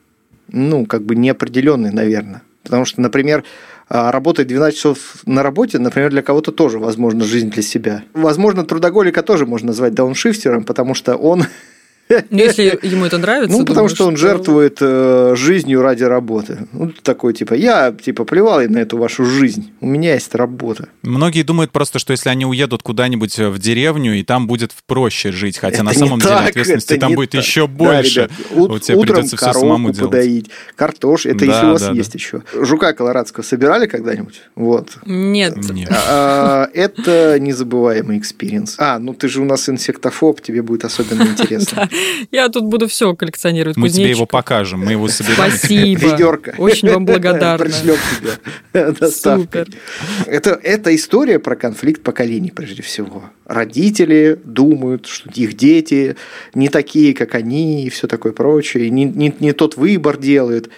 [0.47, 2.41] ну, как бы неопределенное, наверное.
[2.63, 3.43] Потому что, например,
[3.91, 8.03] работать 12 часов на работе, например, для кого-то тоже, возможно, жизнь для себя.
[8.13, 11.45] Возможно, трудоголика тоже можно назвать дауншифтером, потому что он
[12.29, 16.67] если ему это нравится, ну, потому думаю, что он жертвует э, жизнью ради работы.
[16.73, 20.89] Ну, такой, типа, я, типа, плевал на эту вашу жизнь, у меня есть работа.
[21.03, 25.57] Многие думают просто, что если они уедут куда-нибудь в деревню, и там будет проще жить,
[25.57, 27.41] хотя Это на самом деле так, ответственности там будет так.
[27.43, 28.15] еще Да, больше.
[28.23, 30.11] ребят, ут- Вот тебе утром придется все самому делать.
[30.11, 31.93] подоить, картош, это Да, если у вас да, да.
[31.93, 32.43] есть еще.
[32.53, 34.41] Жука колорадского собирали когда-нибудь?
[34.55, 34.89] Вот.
[35.05, 35.55] Нет.
[35.71, 35.89] Нет.
[35.91, 38.75] А, Это незабываемый experience.
[38.77, 41.89] А, ну ты же у нас инсектофоб, тебе будет особенно интересно.
[42.31, 43.77] Я тут буду все коллекционировать.
[43.77, 45.51] Мы тебе его покажем, мы его собираем.
[45.51, 46.11] Спасибо.
[46.11, 46.55] Ведерко.
[46.57, 47.65] Очень вам благодарна.
[47.65, 49.65] Пришлем тебе доставкой.
[49.65, 49.79] Супер.
[50.27, 53.23] Это, это история про конфликт поколений, прежде всего.
[53.45, 56.15] Родители думают, что их дети
[56.53, 60.69] не такие, как они, и все такое прочее, и не, не, не тот выбор делают.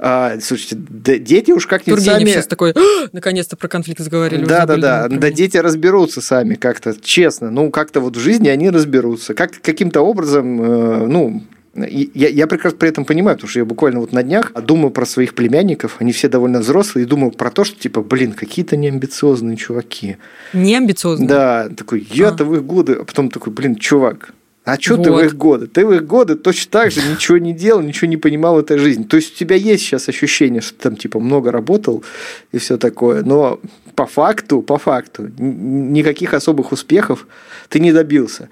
[0.00, 2.26] А, слушайте, да дети уж как-нибудь сами...
[2.26, 4.42] сейчас такой, «А, наконец-то про конфликт заговорили.
[4.42, 5.00] уже Да, да, забыли да.
[5.00, 5.36] про Да, него».
[5.36, 7.50] дети разберутся сами как-то, честно.
[7.50, 9.34] Ну, как-то вот в жизни они разберутся.
[9.34, 11.42] Как, каким-то образом, э, ну,
[11.74, 15.04] я, я прекрасно при этом понимаю, потому что я буквально вот на днях думаю про
[15.04, 19.56] своих племянников, они все довольно взрослые, и думаю про то, что, типа, блин, какие-то неамбициозные
[19.56, 20.16] чуваки.
[20.52, 21.26] Не амбициозно.
[21.26, 24.32] Да, такой, я-то в их годы, а потом такой, блин, чувак,
[24.68, 25.24] а что ты в Вот.
[25.24, 25.66] их годы?
[25.66, 28.76] Ты в их годы точно так же ничего не делал, ничего не понимал в этой
[28.76, 29.04] жизни.
[29.04, 32.04] То есть у тебя есть сейчас ощущение, что ты там типа много работал
[32.52, 33.60] и все такое, но
[33.94, 37.26] по факту, по факту, никаких особых успехов
[37.70, 38.50] ты не добился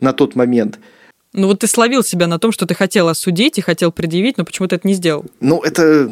[0.00, 0.78] на тот момент.
[1.34, 4.44] Ну вот ты словил себя на том, что ты хотел осудить и хотел предъявить, но
[4.46, 5.26] почему-то это не сделал.
[5.40, 6.10] Ну, это,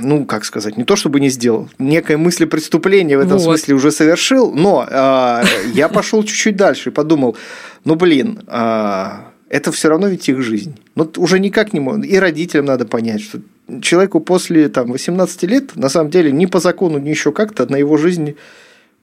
[0.00, 3.42] ну, как сказать, не то чтобы не сделал, некое мысли преступления в этом Вот.
[3.42, 7.36] смысле уже совершил, но а, я пошел чуть-чуть дальше и подумал,
[7.86, 10.76] ну, блин, а, это все равно ведь их жизнь.
[10.96, 12.02] Ну, уже никак не можно.
[12.02, 13.38] И родителям надо понять, что
[13.80, 17.76] человеку после там, 18 лет, на самом деле, ни по закону, ни еще как-то на
[17.76, 18.34] его жизнь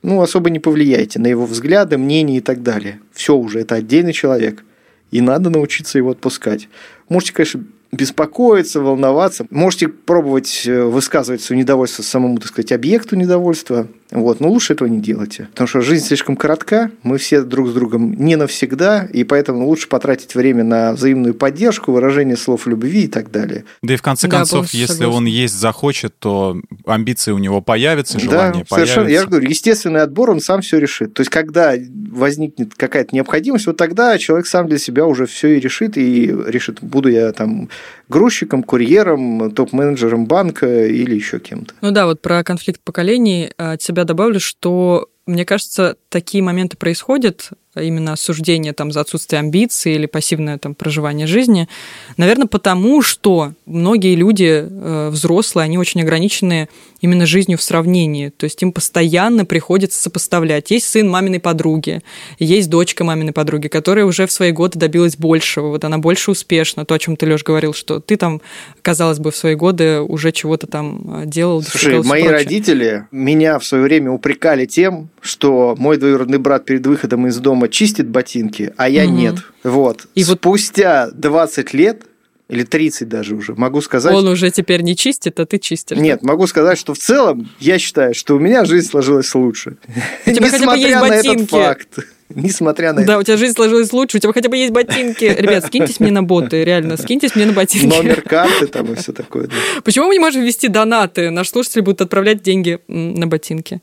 [0.01, 2.99] ну, особо не повлияете, на его взгляды, мнения и так далее.
[3.13, 4.65] Все уже, это отдельный человек.
[5.11, 6.67] И надо научиться его отпускать.
[7.07, 9.47] Можете, конечно, беспокоиться, волноваться.
[9.49, 13.87] Можете пробовать э, высказывать свое недовольство самому, так сказать, объекту недовольства.
[14.13, 14.39] Вот.
[14.39, 15.47] Но лучше этого не делайте.
[15.51, 19.87] Потому что жизнь слишком коротка, мы все друг с другом не навсегда, и поэтому лучше
[19.89, 23.65] потратить время на взаимную поддержку, выражение слов любви и так далее.
[23.81, 25.17] Да и в конце Да, концов, если согласна.
[25.17, 29.01] он есть захочет, то амбиции у него появятся, желание да, совершенно.
[29.01, 29.21] Я появится.
[29.23, 31.13] же говорю, естественный отбор, он сам все решит.
[31.13, 31.73] То есть, когда
[32.11, 36.79] возникнет какая-то необходимость, вот тогда человек сам для себя уже все и решит, и решит,
[36.81, 37.69] буду я там
[38.09, 41.73] грузчиком, курьером, топ-менеджером банка или еще кем-то.
[41.81, 46.75] Ну да, вот про конфликт поколений э, от себя добавлю, что мне кажется, такие моменты
[46.75, 51.67] происходят, а именно осуждение там, за отсутствие амбиций или пассивное там, проживание жизни,
[52.17, 56.67] наверное, потому что многие люди э, взрослые, они очень ограничены
[57.01, 58.29] именно жизнью в сравнении.
[58.29, 60.69] То есть им постоянно приходится сопоставлять.
[60.71, 62.01] Есть сын маминой подруги,
[62.37, 65.69] есть дочка маминой подруги, которая уже в свои годы добилась большего.
[65.69, 66.85] Вот она больше успешна.
[66.85, 68.41] То, о чем ты, Леш, говорил, что ты там,
[68.81, 71.63] казалось бы, в свои годы уже чего-то там э, делал.
[71.63, 72.29] Слушай, мои прочее.
[72.29, 77.69] родители меня в свое время упрекали тем, что мой двоюродный брат перед выходом из дома
[77.69, 79.15] чистит ботинки, а я Мгм.
[79.15, 79.35] нет.
[79.63, 80.05] Вот.
[80.15, 82.03] И вот- Спустя 20 лет,
[82.49, 84.13] или 30 даже уже, могу сказать...
[84.13, 85.97] Он уже теперь не чистит, а ты чистишь.
[85.97, 89.77] Нет, могу сказать, что в целом я считаю, что у меня жизнь сложилась лучше.
[90.27, 91.99] У тебя хотя бы есть Несмотря на этот факт.
[92.35, 95.25] Несмотря на Да, у тебя жизнь сложилась лучше, у тебя хотя бы есть ботинки.
[95.25, 97.95] Ребят, скиньтесь мне на боты, реально, скиньтесь мне на ботинки.
[97.95, 99.47] номер карты там и все такое.
[99.47, 99.53] да.
[99.83, 101.29] Почему мы не можем ввести донаты?
[101.29, 103.81] Наш слушатель будет отправлять деньги на ботинки.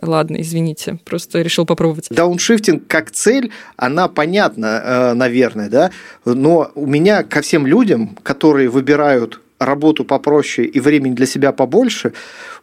[0.00, 2.08] Ладно, извините, просто решил попробовать.
[2.10, 5.90] Дауншифтинг как цель, она понятна, э, наверное, да,
[6.24, 12.12] но у меня ко всем людям, которые выбирают работу попроще и времени для себя побольше,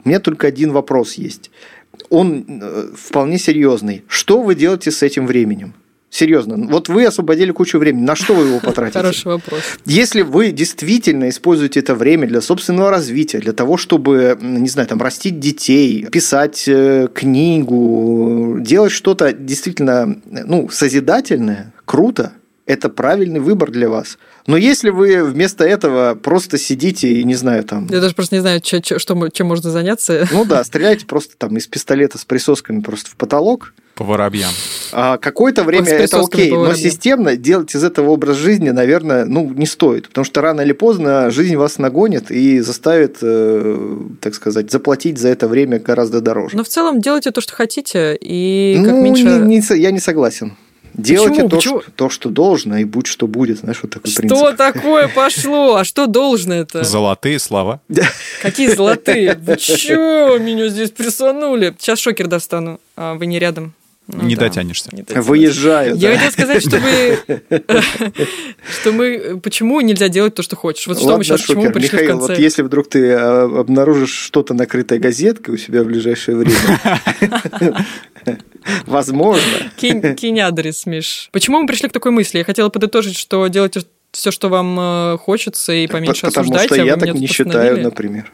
[0.04, 1.52] у меня только один вопрос есть.
[2.12, 4.04] Он э, вполне серьезный.
[4.08, 5.74] Что вы делаете с этим временем?
[6.10, 6.58] Серьезно.
[6.68, 8.04] Вот вы освободили кучу времени.
[8.04, 9.00] На что вы его потратите?
[9.00, 9.62] Хороший вопрос.
[9.86, 15.02] Если вы действительно используете это время для собственного развития, для того, чтобы, не знаю, там,
[15.02, 22.34] растить детей, писать э, книгу, делать что-то действительно, ну, созидательное, круто,
[22.72, 24.18] это правильный выбор для вас.
[24.48, 27.88] Но если вы вместо этого просто сидите и не знаю там...
[27.92, 30.28] Я даже просто не знаю, че- че- что, чем можно заняться.
[30.32, 34.50] Ну да, стреляете просто там из пистолета с присосками просто в потолок, По воробьям.
[34.94, 39.66] а какое-то время это окей, но системно делать из этого образ жизни, наверное, ну, не
[39.66, 40.08] стоит.
[40.08, 45.28] Потому что рано или поздно жизнь вас нагонит и заставит, э, так сказать, заплатить за
[45.30, 46.58] это время гораздо дороже.
[46.58, 49.24] Но в целом делайте то, что хотите, и как ну, меньше...
[49.24, 50.54] не- не я не согласен.
[50.94, 53.60] Делайте то что, то, что должно, и будь что будет.
[53.60, 54.58] Знаешь, вот такой Что принцип.
[54.58, 55.76] такое пошло?
[55.76, 56.84] А что должно это?
[56.84, 57.82] Золотые слова.
[58.42, 59.36] Какие золотые?
[59.36, 61.76] Вы чё меня здесь присунули?
[61.80, 62.80] Сейчас шокер достану.
[62.96, 63.74] А вы не рядом.
[64.08, 64.90] Ну Не да, дотянешься.
[64.92, 65.30] не дотянешься.
[65.30, 65.96] Выезжаю.
[65.96, 66.16] Я да.
[66.16, 67.20] хотела сказать, что мы...
[68.82, 69.40] что мы...
[69.42, 70.88] Почему нельзя делать то, что хочешь?
[70.88, 72.34] Вот что мы сейчас, почему мы пришли Михаил, в конце?
[72.34, 77.88] вот если вдруг ты э, обнаружишь что-то накрытое газеткой у себя в ближайшее время,
[78.86, 79.72] возможно.
[79.78, 81.30] Кинь, адрес, Миш.
[81.32, 82.40] Почему мы пришли к такой мысли?
[82.40, 83.82] Я хотела подытожить, что делайте
[84.12, 86.74] все, что вам э, хочется, и поменьше Потому осуждайте.
[86.74, 88.32] что а я так не считаю, например.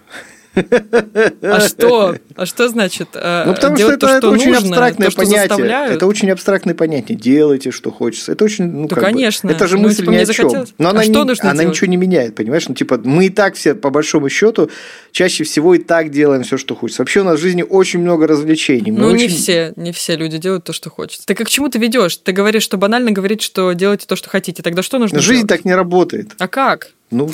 [1.41, 2.15] А что?
[2.35, 3.09] А что значит?
[3.13, 5.47] э, Ну, потому что это, то, это очень нужно, абстрактное то, что понятие.
[5.47, 5.95] заставляют?
[5.95, 7.17] Это очень абстрактное понятие.
[7.17, 8.31] Делайте, что хочется.
[8.31, 9.49] Это очень, ну, Да, как бы, конечно.
[9.49, 10.65] это же Ну, мысль типа, ни о чем.
[10.77, 11.75] Но А она, что не- нужно она делать?
[11.75, 12.67] ничего не меняет, понимаешь?
[12.67, 14.69] Ну, типа, мы и так все, по большому счету,
[15.11, 17.01] чаще всего и так делаем все, что хочется.
[17.01, 18.91] Вообще у нас в жизни очень много развлечений.
[18.91, 21.25] Мы Ну, не очень- все, не все люди делают то, что хочется.
[21.25, 22.17] Ты как к чему ты ведешь?
[22.17, 24.63] Ты говоришь, что банально говорить, что делайте то, что хотите.
[24.63, 25.49] Тогда что нужно Жизнь делать?
[25.49, 26.31] так не работает.
[26.39, 26.91] А как?
[27.09, 27.29] Ну,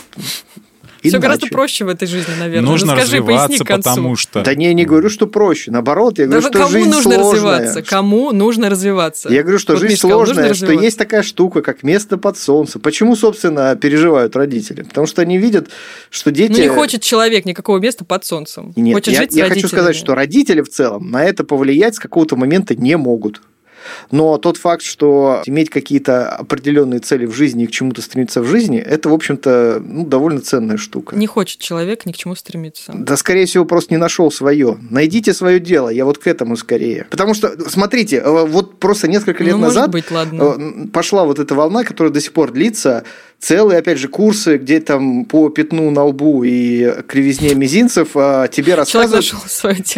[1.03, 2.69] Все гораздо проще в этой жизни, наверное.
[2.69, 3.89] Нужно Ну, скажи, поясни развиваться, к концу.
[3.89, 4.41] потому что...
[4.43, 5.71] Да не, я не говорю, что проще.
[5.71, 7.31] Наоборот, я Да говорю, вы- что кому жизнь нужно сложная.
[7.59, 7.81] развиваться?
[7.83, 9.29] Кому нужно развиваться?
[9.29, 12.81] Я говорю, что Вот жизнь сказал, сложная, что есть такая штука, как место под солнцем.
[12.81, 14.83] Почему, собственно, переживают родители?
[14.83, 15.69] Потому что они видят,
[16.09, 16.51] что дети...
[16.51, 18.73] Ну, не хочет человек никакого места под солнцем.
[18.75, 21.99] Нет, хочет я, жить я хочу сказать, что родители в целом на это повлиять с
[21.99, 23.41] какого-то момента не могут.
[24.11, 28.45] Но тот факт, что иметь какие-то определенные цели в жизни и к чему-то стремиться в
[28.45, 31.15] жизни, это, в общем-то, ну, довольно ценная штука.
[31.15, 32.93] Не хочет человек ни к чему стремиться.
[32.95, 34.77] Да, скорее всего, просто не нашел свое.
[34.89, 35.89] Найдите свое дело.
[35.89, 37.07] Я вот к этому скорее.
[37.09, 40.55] Потому что, смотрите, э, вот просто несколько лет ну, назад быть, ладно.
[40.57, 43.03] э, пошла вот эта волна, которая до сих пор длится.
[43.43, 48.73] Целые, опять же, курсы, где там по пятну на лбу и кривизне мизинцев а, тебе
[48.75, 49.25] рассказывают,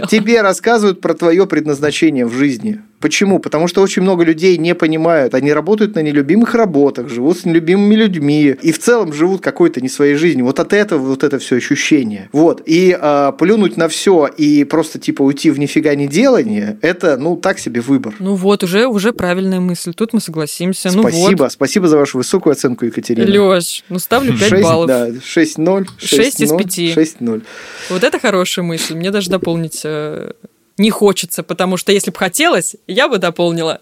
[0.10, 2.82] тебе рассказывают про твое предназначение в жизни.
[3.00, 3.38] Почему?
[3.38, 5.36] Потому что очень много людей не понимают.
[5.36, 9.90] Они работают на нелюбимых работах, живут с нелюбимыми людьми и в целом живут какой-то не
[9.90, 10.46] своей жизнью.
[10.46, 12.30] Вот от этого вот это все ощущение.
[12.32, 12.64] Вот.
[12.66, 17.36] И а, плюнуть на все и просто типа уйти в нифига не делание, это, ну,
[17.36, 18.16] так себе выбор.
[18.18, 19.94] Ну вот, уже, уже правильная мысль.
[19.94, 20.90] Тут мы согласимся.
[20.92, 21.44] Ну Спасибо.
[21.44, 21.52] вот.
[21.52, 23.35] Спасибо за вашу высокую оценку, Екатерина.
[23.36, 24.88] Лёш, ну ставлю 5 Шесть, баллов.
[24.88, 25.88] Да, 6-0.
[25.98, 26.94] Шесть из 6-0, пяти.
[26.94, 27.44] 6-0.
[27.90, 28.96] Вот это хорошая мысль.
[28.96, 30.32] Мне даже дополнить э,
[30.78, 33.80] не хочется, потому что если бы хотелось, я бы дополнила.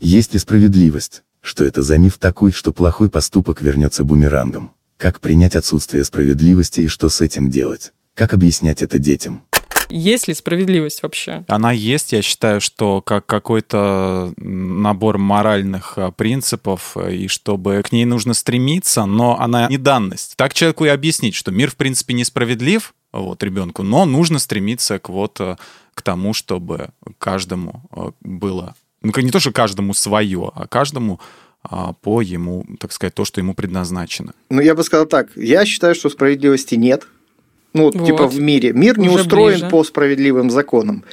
[0.00, 1.22] Есть ли справедливость?
[1.40, 4.72] Что это за миф такой, что плохой поступок вернется бумерангом?
[4.96, 7.92] Как принять отсутствие справедливости и что с этим делать?
[8.14, 9.42] Как объяснять это детям?
[9.88, 11.44] Есть ли справедливость вообще?
[11.48, 18.04] Она есть, я считаю, что как какой-то набор моральных а, принципов, и чтобы к ней
[18.04, 20.34] нужно стремиться, но она не данность.
[20.36, 25.08] Так человеку и объяснить, что мир, в принципе, несправедлив, вот, ребенку, но нужно стремиться к
[25.08, 25.56] вот э,
[25.94, 31.20] к тому, чтобы каждому э, было, ну, не то, что каждому свое, а каждому
[31.68, 34.34] а, по ему, так сказать, то, что ему предназначено.
[34.50, 35.28] Ну, я бы сказал так.
[35.36, 37.06] Я считаю, что справедливости нет.
[37.76, 38.72] Ну, вот, типа в мире.
[38.72, 39.70] Мир не Уже устроен ближе.
[39.70, 41.04] по справедливым законам.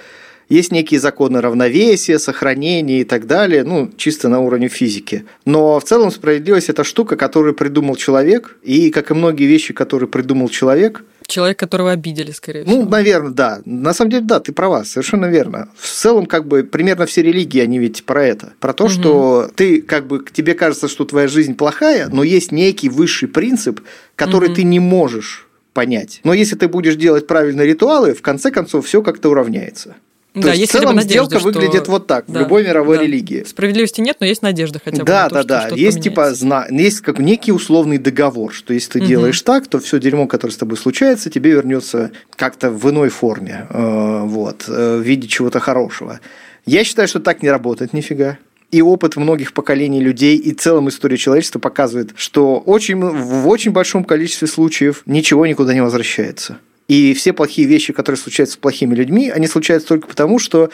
[0.50, 5.24] Есть некие законы равновесия, сохранения и так далее, ну, чисто на уровне физики.
[5.46, 10.10] Но в целом справедливость– это штука, которую придумал человек, и, как и многие вещи, которые
[10.10, 12.76] придумал человек, Человек, которого обидели, скорее всего.
[12.84, 13.62] ну, наверное, да.
[13.66, 15.70] На самом деле, да, ты права, совершенно верно.
[15.78, 18.52] В целом, как бы, примерно все религии, они ведь про это.
[18.60, 18.92] Про то, Мгм.
[18.92, 23.80] что ты, как бы, тебе кажется, что твоя жизнь плохая, но есть некий высший принцип,
[24.18, 24.56] который Мгм.
[24.56, 26.22] ты не можешь понять.
[26.24, 29.96] Но если ты будешь делать правильные ритуалы, в конце концов, все как-то уравняется.
[30.34, 32.64] То да, есть, есть в целом надежда, сделка что- выглядит вот так в Да, любой
[32.64, 33.04] мировой да.
[33.04, 33.44] религии.
[33.44, 35.04] Справедливости нет, но есть надежда хотя бы.
[35.06, 35.76] Да, на то, да, что да.
[35.76, 36.66] Есть типа зна...
[36.72, 39.08] есть как некий условный договор, что если ты Мгм.
[39.08, 43.68] делаешь так, то все дерьмо, которое с тобой случается, тебе вернется как-то в иной форме,
[43.70, 46.20] э, вот, э, в виде чего-то хорошего.
[46.66, 48.40] Я считаю, что так не работает нифига.
[48.74, 54.04] И опыт многих поколений людей и целом история человечества показывает, что очень, в очень большом
[54.04, 56.58] количестве случаев ничего никуда не возвращается.
[56.88, 60.72] И все плохие вещи, которые случаются с плохими людьми, они случаются только потому, что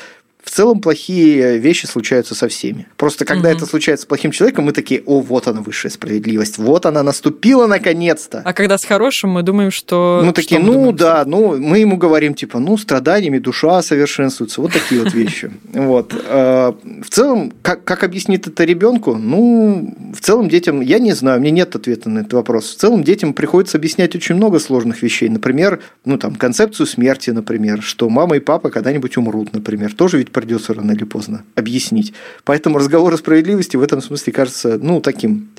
[0.50, 2.88] в целом плохие вещи случаются со всеми.
[2.98, 3.58] Просто когда Мгм.
[3.58, 7.68] это случается с плохим человеком, мы такие, о, вот она высшая справедливость, вот она наступила
[7.68, 8.42] наконец-то.
[8.44, 10.22] А когда с хорошим, мы думаем, что...
[10.24, 10.96] Что такие, мы ну думаем?
[10.96, 14.62] да, ну мы ему говорим, типа, ну, страданиями душа совершенствуется.
[14.62, 15.52] Вот такие вот вещи.
[15.74, 16.14] Вот.
[16.28, 16.74] Э,
[17.04, 19.16] В целом, как, как объяснить это ребенку?
[19.16, 22.74] Ну, в целом детям, я не знаю, меня нет ответа на этот вопрос.
[22.74, 25.30] В целом детям приходится объяснять очень много сложных вещей.
[25.30, 29.94] Например, ну там, концепцию смерти, например, что мама и папа когда-нибудь умрут, например.
[29.94, 32.14] Тоже ведь придется рано или поздно объяснить.
[32.44, 35.50] Поэтому разговор о справедливости в этом смысле кажется, ну, таким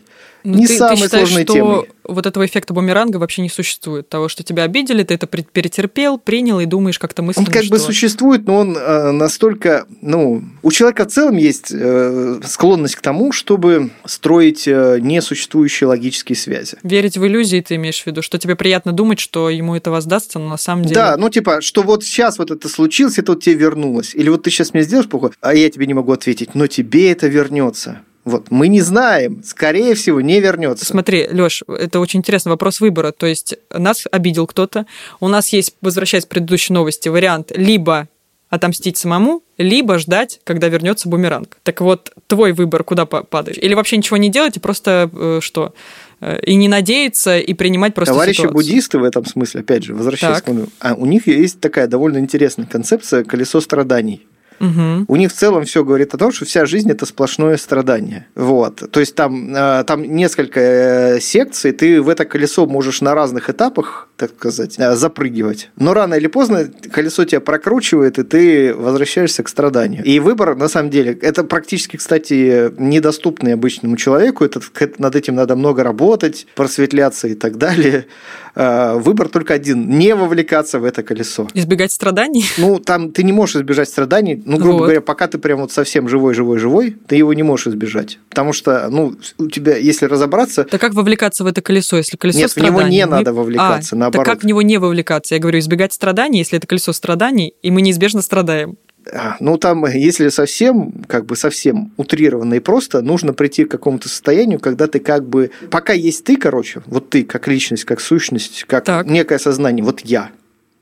[0.45, 1.88] не ты, самой ты считаешь, сложной что темой.
[2.05, 4.09] вот этого эффекта бумеранга вообще не существует?
[4.09, 7.76] Того, что тебя обидели, ты это перетерпел, принял и думаешь как-то Он мысленно, как бы
[7.76, 13.01] что- существует, но он э, настолько, ну, у человека в целом есть э, склонность к
[13.01, 16.76] тому, чтобы строить э, несуществующие логические связи.
[16.82, 20.38] Верить в иллюзии ты имеешь в виду, что тебе приятно думать, что ему это воздастся,
[20.38, 20.95] но на самом деле...
[20.95, 24.14] Да, ну типа, что вот сейчас вот это случилось, это вот тебе вернулось.
[24.14, 27.11] Или вот ты сейчас мне сделаешь плохо, а я тебе не могу ответить, но тебе
[27.12, 28.01] это вернется.
[28.25, 30.85] Вот, мы не знаем, скорее всего, не вернется.
[30.85, 33.12] Смотри, Лёш, это очень интересный вопрос выбора.
[33.12, 34.87] То есть нас обидел кто-то.
[35.21, 38.09] У нас есть, возвращаясь к предыдущей новости, вариант либо
[38.51, 41.57] отомстить самому, либо ждать, когда вернется бумеранг.
[41.62, 43.59] Так вот, твой выбор куда па- падаешь?
[43.59, 45.73] Или вообще ничего не делать и просто э, что?
[46.21, 48.55] Э, И не надеяться, и принимать просто Товарищи ситуацию.
[48.55, 50.45] буддисты в этом смысле, опять же, возвращаясь Так.
[50.55, 54.27] к а у них есть такая довольно интересная концепция колесо страданий.
[54.61, 55.07] Мгм.
[55.09, 58.27] У них в целом все говорит о том, что вся жизнь это сплошное страдание.
[58.35, 58.91] Вот.
[58.91, 63.49] То есть там, э, там несколько э, секций, ты в это колесо можешь на разных
[63.49, 65.71] этапах, так сказать, э, запрыгивать.
[65.77, 70.05] Но рано или поздно колесо тебя прокручивает, и ты возвращаешься к страданию.
[70.05, 74.45] И выбор, на самом деле, это практически, кстати, недоступный обычному человеку.
[74.45, 74.61] Это,
[74.99, 78.07] над этим надо много работать, просветляться и так далее.
[78.55, 81.49] Выбор только один– не вовлекаться в это колесо.
[81.55, 82.45] Избегать страданий?
[82.59, 84.43] Ну, там ты не можешь избежать страданий.
[84.51, 84.82] Ну, грубо Вот.
[84.82, 88.18] говоря, пока ты прям вот совсем живой, живой, живой, ты его не можешь избежать.
[88.30, 92.38] Потому что, ну, у тебя, если разобраться, Так как вовлекаться в это колесо, если колесо
[92.40, 92.96] Нет, в него страданий?
[92.96, 94.24] не надо вовлекаться, А, наоборот.
[94.26, 95.34] Так как в него не вовлекаться?
[95.36, 98.76] Я говорю, избегать страданий, если это колесо страданий, и мы неизбежно страдаем.
[99.14, 104.09] а, ну, там, если совсем, как бы совсем утрированно и просто, нужно прийти к какому-то
[104.09, 105.51] состоянию, когда ты как бы...
[105.70, 109.07] Пока есть ты, короче, вот ты как личность, как сущность, как Так.
[109.07, 110.30] некое сознание, вот я.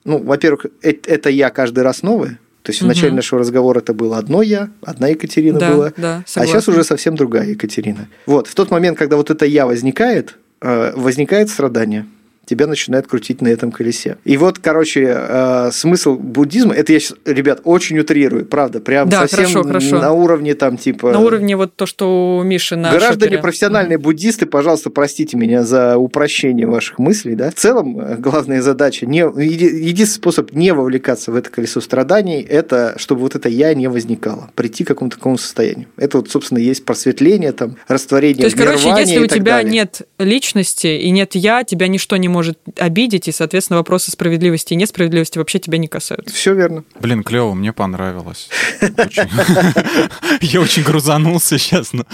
[0.05, 2.39] Ну, во-первых, э- это я каждый раз новое.
[2.69, 2.89] То есть в Мгм.
[2.89, 5.93] начале нашего разговора это было одно я, одна Екатерина да, была.
[5.97, 8.09] да, А сейчас уже совсем другая Екатерина.
[8.27, 12.05] Вот, в тот момент, когда вот это я возникает, э, возникает страдание.
[12.49, 14.17] Тебя начинает крутить на этом колесе.
[14.25, 19.29] И вот, короче, э, смысл буддизма, это я сейчас, ребят, очень утрирую, правда, прям Да,
[19.29, 19.99] совсем хорошо, хорошо.
[20.01, 21.13] на уровне там типа...
[21.13, 23.39] На уровне вот то, что у Миши на Граждане шопере.
[23.43, 27.35] профессиональные буддисты, пожалуйста, простите меня за упрощение ваших мыслей.
[27.35, 27.51] Да?
[27.51, 32.41] В целом, э, главная задача, не, еди- единственный способ не вовлекаться в это колесо страданий,
[32.41, 35.89] это чтобы вот это я не возникало, прийти к какому-то такому состоянию.
[35.99, 39.71] Это вот, собственно, есть просветление, там, растворение То есть, короче, если у тебя далее.
[39.73, 42.38] нет личности и нет я, тебя ничто не может
[42.77, 46.35] обидеть, и, соответственно, вопросы справедливости и несправедливости вообще тебя не касаются.
[46.35, 46.85] Все верно.
[47.01, 48.49] Блин, клево, мне понравилось.
[50.41, 52.05] Я очень грузанулся сейчас, но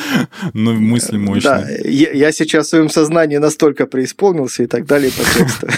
[0.72, 1.80] мысли Да, мощные.
[1.84, 5.68] я, я сейчас в своем сознании настолько преисполнился и так далее по тексту.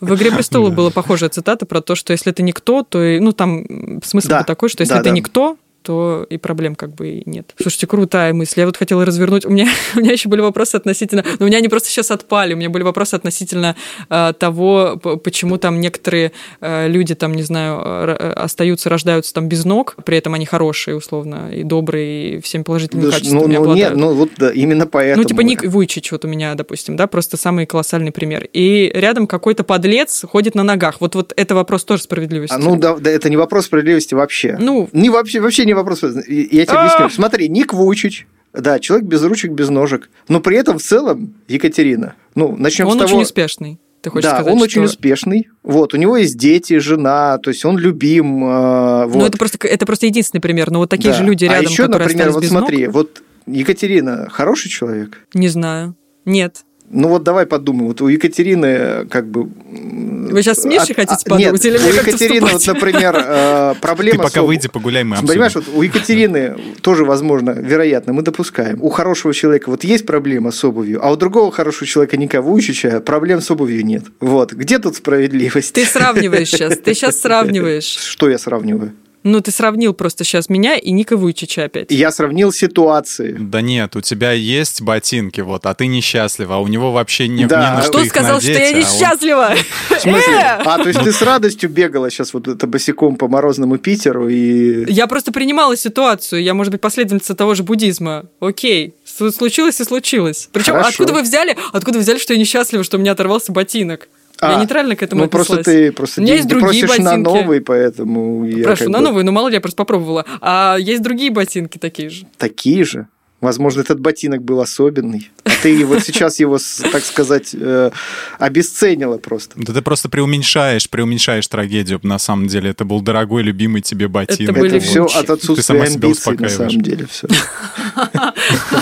[0.00, 0.76] В «Игре престолов» Да.
[0.76, 2.98] была похожая цитата про то, что если ты никто, то...
[3.20, 5.14] Ну, там смысл Да, такой, что если да, ты да.
[5.14, 7.54] никто, то и проблем как бы и нет.
[7.60, 8.60] Слушайте, крутая мысль.
[8.60, 9.44] Я вот хотела развернуть.
[9.44, 11.24] У меня, у меня еще были вопросы относительно...
[11.38, 12.54] Но у меня они просто сейчас отпали.
[12.54, 13.76] У меня были вопросы относительно
[14.08, 19.48] э, того, почему там некоторые э, люди, там, не знаю, э, э, остаются, рождаются там
[19.48, 23.48] без ног, при этом они хорошие, условно, и добрые, и всеми положительными Ну, качествами ну,
[23.48, 23.90] ну, обладают.
[23.90, 25.22] нет, ну вот да, именно поэтому.
[25.22, 28.48] Ну, типа Ник Вуйчич вот у меня, допустим, да, просто самый колоссальный пример.
[28.52, 31.00] И рядом какой-то подлец ходит на ногах.
[31.00, 32.54] Вот, вот это вопрос тоже справедливости.
[32.54, 34.56] А, ну да, да, это не вопрос справедливости вообще.
[34.58, 34.88] Ну.
[34.92, 36.02] не вообще, вообще не вопрос.
[36.02, 36.82] Я тебе А!
[36.82, 37.08] объясню.
[37.10, 42.14] Смотри, Ник Вучич, да, человек без ручек, без ножек, но при этом в целом Екатерина.
[42.34, 43.10] Ну, начнем он с того.
[43.16, 43.78] очень успешный.
[44.02, 44.64] Ты хочешь да, сказать, он что...
[44.64, 45.48] очень успешный.
[45.62, 48.42] Вот, у него есть дети, жена, то есть он любим.
[48.44, 49.14] э, вот.
[49.16, 50.70] Ну, это просто, это просто единственный пример.
[50.70, 51.18] Но вот такие Да.
[51.18, 55.18] же люди а рядом, еще, которые например, вот без смотри, ног, вот Екатерина хороший человек.
[55.34, 55.96] не знаю.
[56.24, 56.64] Нет.
[56.92, 57.86] Ну вот давай подумаем.
[57.86, 59.44] Вот у Екатерины э, как бы...
[59.44, 64.18] Вы сейчас с Мишей хотите а, подумать Нет, или у Екатерины, вот, например, э, проблема...
[64.18, 65.72] Ты пока с- выйди, погуляй, мы Понимаешь, обсудим.
[65.72, 68.82] вот у Екатерины тоже возможно, вероятно, мы допускаем.
[68.82, 73.00] У хорошего человека вот есть проблема с обувью, а у другого хорошего человека Ника Вуйчича
[73.00, 74.06] проблем с обувью нет.
[74.18, 74.52] Вот.
[74.52, 75.72] Где тут справедливость?
[75.72, 76.76] Ты сравниваешь сейчас.
[76.76, 77.84] Ты сейчас сравниваешь.
[77.84, 78.92] Что я сравниваю?
[79.22, 81.90] Ну, ты сравнил просто сейчас меня и Ника Вуйчича опять.
[81.90, 83.36] Я сравнил ситуации.
[83.38, 87.44] Да нет, у тебя есть ботинки, вот, а ты несчастлива, а у него вообще не,
[87.44, 87.70] Да.
[87.70, 89.54] не на Что их сказал, надеть, что я а он- несчастлива?
[89.90, 90.32] В смысле?
[90.34, 90.62] Э!
[90.64, 94.90] А, то есть ты с радостью бегала сейчас вот это босиком по морозному Питеру и...
[94.90, 96.42] Я просто принимала ситуацию.
[96.42, 98.24] Я, может быть, последовательница того же буддизма.
[98.40, 100.48] Окей, случилось и случилось.
[100.52, 100.88] Причем, Хорошо.
[100.90, 101.56] откуда вы взяли?
[101.72, 104.08] Откуда вы взяли, что я несчастлива, что у меня оторвался ботинок?
[104.42, 107.04] Я А, нейтрально к этому Ну, просто ты просто У меня есть деньги другие просишь
[107.04, 107.28] на ботинки.
[107.28, 110.24] новый, поэтому я Прошу, как на бы- новые, ну мало ли, я просто попробовала.
[110.40, 112.26] А есть другие ботинки такие же.
[112.38, 113.06] Такие же.
[113.42, 115.30] Возможно, этот ботинок был особенный.
[115.44, 116.58] А ты вот сейчас его,
[116.92, 117.90] так сказать, э,
[118.38, 119.54] обесценила просто.
[119.56, 122.00] Да ты просто преуменьшаешь, преуменьшаешь трагедию.
[122.02, 124.58] На самом деле, это был дорогой, любимый тебе ботинок.
[124.58, 125.16] были Это все Гуччи.
[125.16, 127.06] от Ты отсутствия себя амбиций, на самом деле.
[127.10, 127.28] Все.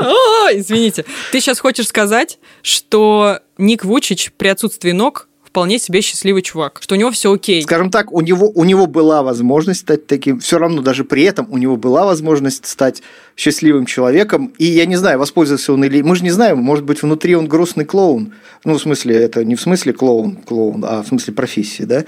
[0.00, 1.04] О, извините.
[1.30, 6.94] Ты сейчас хочешь сказать, что Ник Вучич при отсутствии ног вполне себе счастливый чувак, что
[6.94, 7.62] у него все окей.
[7.62, 11.46] Скажем так, у него, у него была возможность стать таким, все равно даже при этом
[11.50, 13.02] у него была возможность стать
[13.36, 16.00] счастливым человеком, и я не знаю, воспользовался он или...
[16.00, 18.32] Мы же не знаем, может быть, внутри он грустный клоун.
[18.64, 22.06] Ну, в смысле, это не в смысле клоун, клоун, а в смысле профессии, да?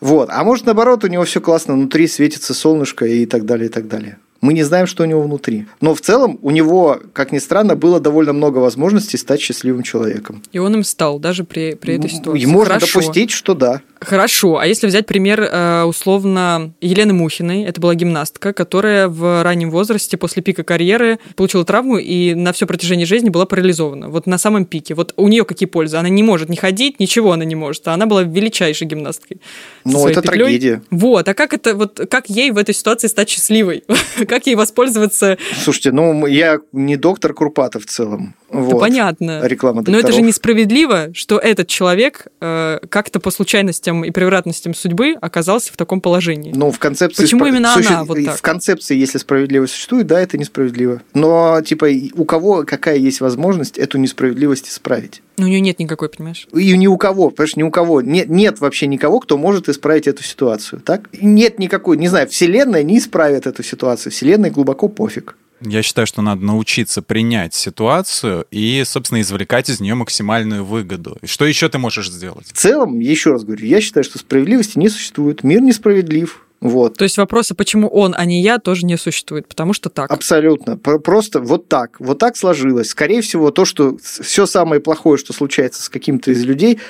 [0.00, 0.28] Вот.
[0.30, 3.88] А может, наоборот, у него все классно, внутри светится солнышко и так далее, и так
[3.88, 4.18] далее.
[4.46, 5.66] Мы не знаем, что у него внутри.
[5.80, 10.40] Но в целом у него, как ни странно, было довольно много возможностей стать счастливым человеком.
[10.52, 12.42] И он им стал, даже при, при этой ситуации.
[12.44, 13.00] И можно Хорошо.
[13.00, 13.82] допустить, что да.
[13.98, 19.70] Хорошо, а если взять пример э, условно Елены Мухиной, это была гимнастка, которая в раннем
[19.70, 24.10] возрасте после пика карьеры получила травму и на все протяжение жизни была парализована.
[24.10, 24.94] Вот на самом пике.
[24.94, 25.96] Вот у нее какие пользы?
[25.96, 27.88] Она не может не ходить, ничего она не может.
[27.88, 29.40] А она была величайшей гимнасткой.
[29.84, 30.38] Ну, это петлей.
[30.38, 30.82] трагедия.
[30.90, 33.82] Вот, а как это вот как ей в этой ситуации стать счастливой?
[34.28, 35.38] как ей воспользоваться?
[35.62, 38.34] Слушайте, ну я не доктор Курпатов в целом.
[38.48, 38.80] Вот.
[38.80, 39.40] понятно.
[39.44, 40.26] Реклама Но это же докторов.
[40.26, 46.52] несправедливо, что этот человек э, как-то по случайностям и превратностям судьбы оказался в таком положении.
[46.54, 47.22] Ну, в концепции...
[47.24, 48.36] Почему спра- именно суще- она вот так?
[48.36, 51.02] В концепции, если справедливость существует, да, это несправедливо.
[51.14, 55.22] Но, типа, у кого какая есть возможность эту несправедливость исправить?
[55.38, 56.46] Но у нее нет никакой, понимаешь?
[56.54, 58.00] И ни у кого, понимаешь, ни у кого.
[58.00, 61.08] Нет, нет вообще никого, кто может исправить эту ситуацию, так?
[61.20, 64.12] Нет никакой, не знаю, Вселенная не исправит эту ситуацию.
[64.12, 65.36] Вселенной глубоко пофиг.
[65.60, 71.16] Я считаю, что надо научиться принять ситуацию и, собственно, извлекать из нее максимальную выгоду.
[71.22, 72.46] И что еще ты можешь сделать?
[72.48, 75.42] В целом, еще раз говорю, я считаю, что справедливости не существует.
[75.44, 76.42] Мир несправедлив.
[76.60, 76.96] Вот.
[76.96, 80.10] То есть вопроса, почему он, а не я, тоже не существует, потому что так.
[80.10, 80.76] Абсолютно.
[80.76, 81.96] Про- Просто вот так.
[82.00, 82.88] Вот так сложилось.
[82.88, 86.80] Скорее всего, то, что все самое плохое, что случается с каким-то из людей,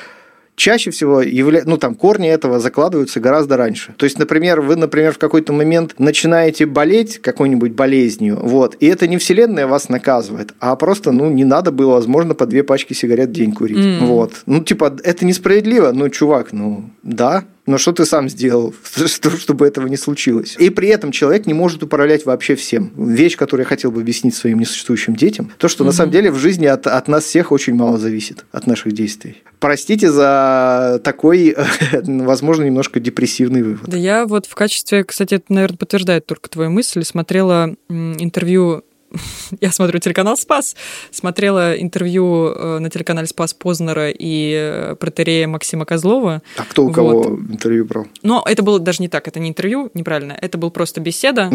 [0.57, 1.63] чаще всего явля...
[1.65, 3.95] ну, там, корни этого закладываются гораздо раньше.
[3.97, 9.07] То есть, например, вы, например, в какой-то момент начинаете болеть какой-нибудь болезнью, вот, и это
[9.07, 13.29] не вселенная вас наказывает, а просто, ну, не надо было, возможно, по две пачки сигарет
[13.29, 13.77] в день курить.
[13.77, 14.07] М.
[14.07, 14.33] Вот.
[14.47, 18.75] Ну, типа, это несправедливо, ну, чувак, ну, да, но что ты сам сделал,
[19.07, 20.57] что- чтобы этого не случилось?
[20.59, 22.93] И при этом человек не может управлять вообще всем.
[22.97, 26.37] Вещь, которую я хотел бы объяснить своим несуществующим детям, то, что на самом деле в
[26.37, 29.43] жизни от, от нас всех очень мало зависит, от наших действий.
[29.59, 31.57] Простите за такой,
[31.93, 33.89] возможно, немножко депрессивный вывод.
[33.89, 38.85] Да я вот в качестве, кстати, это, наверное, подтверждает только твою мысль, смотрела интервью
[39.61, 40.77] я смотрю телеканал «Спас»,
[41.11, 46.43] смотрела интервью э, на телеканале «Спас» Познера и э, протерея Максима Козлова.
[46.57, 48.07] А кто у кого интервью брал?
[48.23, 51.51] Но это было даже не так, это не интервью, неправильно, это был просто беседа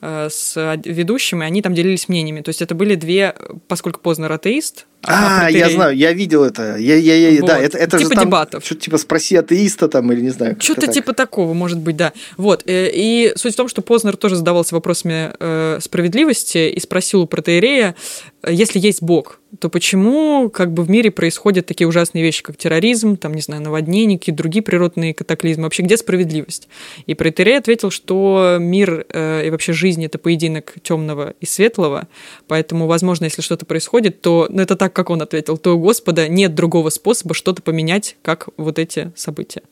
[0.00, 2.40] э, с ведущим, и они там делились мнениями.
[2.40, 3.34] То есть это были две,
[3.68, 6.76] поскольку Познер атеист, А, я знаю, я видел это.
[6.76, 7.64] Я, я, я, Да, Вот.
[7.64, 8.64] это, это Типа же там дебатов.
[8.64, 10.56] Что-то типа спроси атеиста там или не знаю.
[10.60, 10.92] Что-то так.
[10.92, 12.12] типа такого, может быть, да.
[12.36, 12.62] Вот.
[12.66, 17.26] э, И суть в том, что Познер тоже задавался вопросами э, справедливости и спросил у
[17.26, 17.94] протеерея,
[18.42, 22.56] э, если есть Бог, то почему как бы в мире происходят такие ужасные вещи, как
[22.56, 25.64] терроризм, там, не знаю, наводнения, какие другие природные катаклизмы?
[25.64, 26.68] Вообще, где справедливость?
[27.06, 32.06] И протеерей ответил, что мир э, и вообще жизнь— это поединок темного и светлого,
[32.46, 36.28] поэтому, возможно, если что-то происходит, то, ну, это так, как он ответил, то у Господа
[36.28, 39.62] нет другого способа что-то поменять, как вот эти события.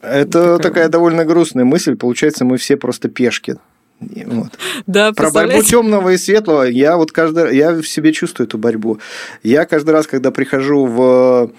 [0.00, 1.96] Это Такая такая, довольно грустная мысль.
[1.96, 3.56] Получается, мы все просто пешки.
[4.00, 4.58] Вот.
[4.86, 8.98] Да, Про борьбу темного и светлого я вот каждый я в себе чувствую эту борьбу.
[9.42, 11.50] Я каждый раз, когда прихожу в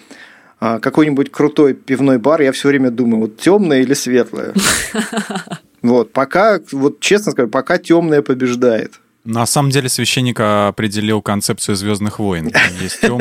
[0.60, 4.54] а, какой-нибудь крутой пивной бар, я все время думаю, вот темное или светлое.
[5.84, 8.94] Вот, пока, вот честно скажу, пока темное побеждает.
[9.24, 12.52] На самом деле священник определил концепцию Звездных войн.
[12.82, 13.12] Есть свет.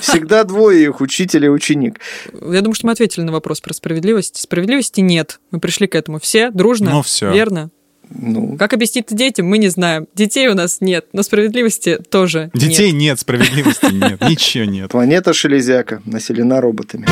[0.00, 2.00] Всегда двое их, учитель и ученик.
[2.32, 4.40] Я думаю, что мы ответили на вопрос про справедливость.
[4.40, 5.38] Справедливости нет.
[5.50, 6.90] Мы пришли к этому все дружно.
[6.90, 7.30] Ну, всё.
[7.32, 7.70] Верно.
[8.10, 10.06] Ну, Как объяснить это детям, мы не знаем.
[10.14, 13.00] Детей у нас нет, но справедливости тоже Детей нет.
[13.00, 14.90] нет, справедливости нет, ничего нет.
[14.90, 17.06] планета Шелезяка населена роботами.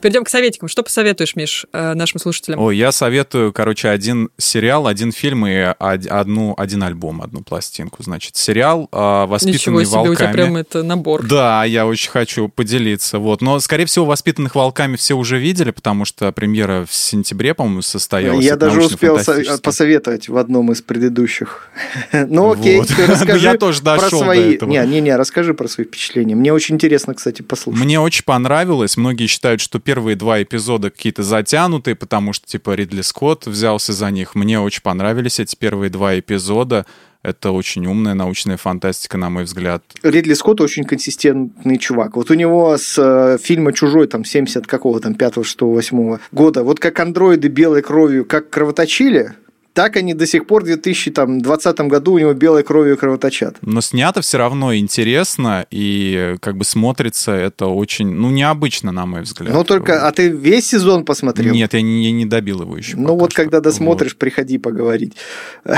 [0.00, 0.68] Перейдем к советикам.
[0.68, 2.60] Что посоветуешь, Миш, э, нашим слушателям?
[2.60, 8.02] Ой, я советую, короче, один сериал, один фильм и одну, один альбом, одну пластинку.
[8.02, 10.12] Значит, сериал э, «Воспитанные Ничего себе, волками».
[10.12, 11.26] у тебя прям это набор.
[11.26, 13.18] Да, я очень хочу поделиться.
[13.18, 13.42] Вот.
[13.42, 18.44] Но, скорее всего, «Воспитанных волками» все уже видели, потому что премьера в сентябре, по-моему, состоялась.
[18.44, 19.18] Я даже успел
[19.62, 21.68] посоветовать в одном из предыдущих.
[22.28, 22.88] Ну окей, Вот.
[22.88, 24.54] ты расскажи Я тоже про свои...
[24.54, 24.70] этого.
[24.70, 26.34] Не, не, не, расскажи про свои впечатления.
[26.34, 27.82] Мне очень интересно, кстати, послушать.
[27.82, 28.96] Мне очень понравилось.
[28.96, 34.10] Многие считают, что первые два эпизода какие-то затянутые, потому что, типа, Ридли Скотт взялся за
[34.10, 34.34] них.
[34.34, 36.84] Мне очень понравились эти первые два эпизода.
[37.22, 39.82] Это очень умная научная фантастика, на мой взгляд.
[40.02, 42.16] Ридли Скотт очень консистентный чувак.
[42.16, 46.64] Вот у него с э, фильма «Чужой» там 70 какого там 5 6 8 года,
[46.64, 49.36] вот как андроиды белой кровью как кровоточили,
[49.78, 53.58] так они до сих пор в 2020 году у него белой кровью кровоточат.
[53.62, 59.22] Но снято все равно интересно, и как бы смотрится это очень, ну, необычно, на мой
[59.22, 59.54] взгляд.
[59.54, 61.54] Но только, а ты весь сезон посмотрел?
[61.54, 62.96] Нет, я не, я не добил его еще.
[62.96, 63.42] Ну вот что.
[63.42, 65.12] когда досмотришь, приходи поговорить.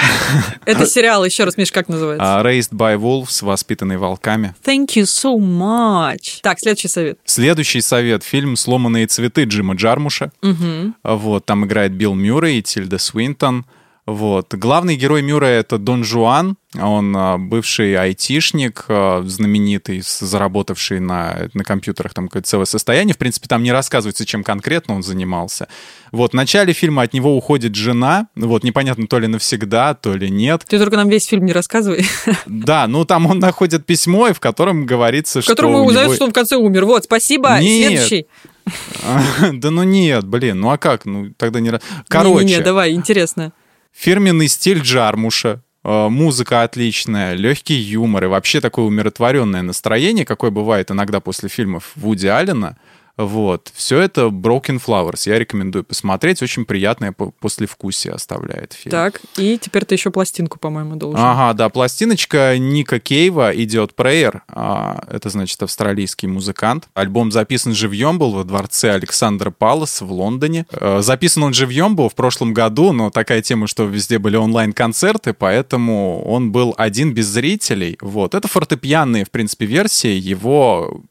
[0.64, 2.40] Это сериал, еще раз, Миш, как называется?
[2.40, 4.54] А, Raised by Wolves, воспитанный волками.
[4.64, 6.40] Thank you so much.
[6.40, 7.18] Так, следующий совет.
[7.26, 8.22] Следующий совет.
[8.22, 10.32] Фильм «Сломанные цветы» Джима Джармуша.
[10.40, 10.94] Мгм.
[11.04, 13.66] Вот, там играет Билл Мюррей и Тильда Свинтон.
[14.10, 14.54] Вот.
[14.54, 16.56] Главный герой Мюррея— это Дон Жуан.
[16.80, 23.14] Он а, бывший айтишник, а, знаменитый, заработавший на, на компьютерах там какое-то целое состояние.
[23.14, 25.68] В принципе, там не рассказывается, чем конкретно он занимался.
[26.10, 26.32] Вот.
[26.32, 28.26] В начале фильма от него уходит жена.
[28.34, 28.64] Вот.
[28.64, 30.64] Непонятно, то ли навсегда, то ли нет.
[30.66, 32.04] Ты только нам весь фильм не рассказывай.
[32.46, 36.08] Да, ну там он находит письмо, и в котором говорится, В что котором у узнают,
[36.08, 36.84] него- что он в конце умер.
[36.84, 37.60] Вот, спасибо.
[37.60, 37.90] Нет.
[38.08, 38.26] Следующий.
[39.52, 41.04] Да ну нет, блин, ну а как?
[41.04, 41.72] Ну тогда не...
[42.08, 43.52] Короче, Не-не-не, давай, интересно.
[43.92, 50.90] Фирменный стиль Джармуша, э, музыка отличная, легкий юмор и вообще такое умиротворенное настроение, какое бывает
[50.90, 52.76] иногда после фильмов Вуди Аллена.
[53.26, 53.70] Вот.
[53.74, 55.22] Все это Broken Flowers.
[55.28, 56.42] Я рекомендую посмотреть.
[56.42, 58.90] Очень приятное по- послевкусие оставляет фильм.
[58.90, 61.20] Так, и теперь ты еще пластинку, по-моему, должен.
[61.20, 64.40] Ага, да, пластиночка Ника Кейва идет Prayer.
[64.48, 66.88] А, это значит австралийский музыкант.
[66.94, 70.66] Альбом записан живьем был во дворце Александра Палас в Лондоне.
[70.72, 75.32] Э, Записан он живьем был в прошлом году, но такая тема, что везде были онлайн-концерты,
[75.32, 77.98] поэтому он был один без зрителей.
[78.00, 78.34] Вот.
[78.34, 81.02] Это фортепианные, в принципе, версии его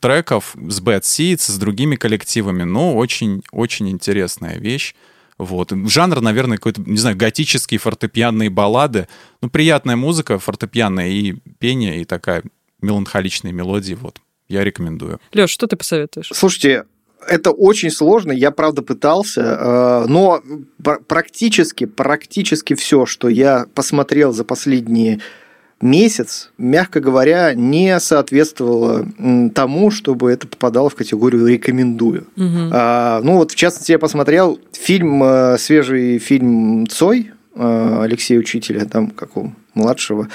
[0.00, 2.62] треков с Bad Seeds, с другими коллективами.
[2.62, 4.94] Ну, очень-очень интересная вещь.
[5.38, 5.72] Вот.
[5.72, 9.08] Жанр, наверное, какой-то, не знаю, готические фортепианные баллады.
[9.42, 12.42] Ну, приятная музыка фортепианная и пение, и такая
[12.80, 13.96] меланхоличная мелодия.
[13.96, 14.18] Вот.
[14.48, 15.20] Я рекомендую.
[15.34, 16.30] Леш, что ты посоветуешь?
[16.32, 16.84] Слушайте,
[17.26, 20.40] это очень сложно, я правда пытался, э, но
[20.82, 25.20] пр- практически, практически все, что я посмотрел за последние
[25.80, 29.06] месяц, мягко говоря, не соответствовало
[29.54, 32.26] тому, чтобы это попадало в категорию рекомендую.
[32.36, 32.70] Мгм.
[32.72, 38.86] А, ну вот, в частности, я посмотрел фильм, э, свежий фильм Цой э, Алексея Учителя,
[38.86, 40.28] там какого младшего.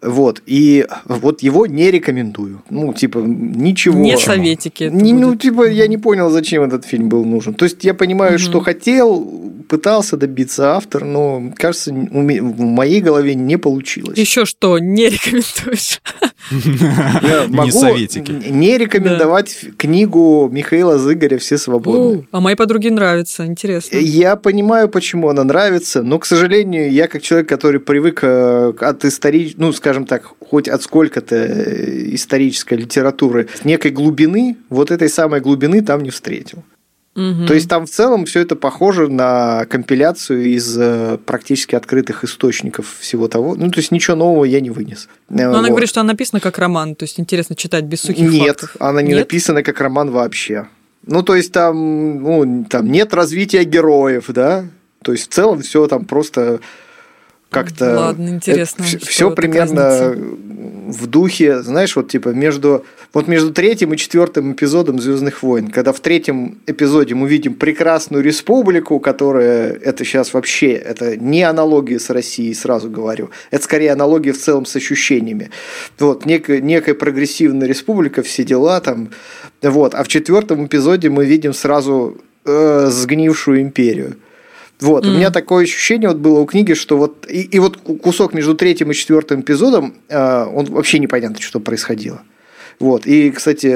[0.00, 2.62] Вот, и вот его не рекомендую.
[2.70, 3.98] Ну, типа, ничего.
[3.98, 4.84] Не советики.
[4.92, 5.42] Не, ну, будет.
[5.42, 7.54] типа, я не понял, зачем этот фильм был нужен.
[7.54, 8.38] То есть, я понимаю, Мгм.
[8.38, 9.28] что хотел,
[9.68, 14.16] пытался добиться автор, но, кажется, в моей голове не получилось.
[14.16, 16.00] Еще что, не рекомендуешь?
[16.50, 18.30] Я Не советики.
[18.48, 22.26] не рекомендовать книгу Михаила Зыгоря «Все свободны».
[22.30, 23.96] А моей подруге нравится, интересно.
[23.98, 29.04] Я понимаю, почему она нравится, но, к сожалению, я как человек, который привык э, от
[29.04, 35.40] истории, ну, скажем так, хоть от сколько-то э, исторической литературы, некой глубины, вот этой самой
[35.40, 36.62] глубины там не встретил.
[37.18, 37.46] Мгм.
[37.48, 42.98] То есть там в целом все это похоже на компиляцию из э, практически открытых источников
[43.00, 43.56] всего того.
[43.56, 45.08] Ну, то есть ничего нового я не вынес.
[45.28, 48.60] Но она говорит, что она написана как роман, то есть интересно читать без сухих Нет,
[48.60, 48.76] фактов.
[48.78, 49.18] она не Нет?
[49.20, 50.68] написана как роман вообще.
[51.06, 54.66] Ну, то есть там, ну, там нет развития героев, да.
[55.02, 56.60] То есть в целом все там просто
[57.50, 57.96] как-то...
[57.96, 60.14] Ладно, интересно, что Все примерно
[60.88, 62.84] в духе, знаешь, вот типа между...
[63.14, 68.22] Вот между третьим и четвертым эпизодом Звездных войн, когда в третьем эпизоде мы видим прекрасную
[68.22, 74.32] республику, которая это сейчас вообще это не аналогия с Россией, сразу говорю, это скорее аналогия
[74.32, 75.50] в целом с ощущениями.
[75.98, 79.08] Вот некая, некая прогрессивная республика, все дела там,
[79.62, 79.94] вот.
[79.94, 84.16] А в четвертом эпизоде мы видим сразу э, сгнившую империю.
[84.80, 85.16] Вот, у Мгм.
[85.18, 88.54] меня такое ощущение вот было у книги, что вот и, и вот ку- кусок между
[88.54, 92.22] третьим и четвертым эпизодом, э, он вообще непонятно, что происходило.
[92.78, 93.06] Вот.
[93.06, 93.66] И, кстати,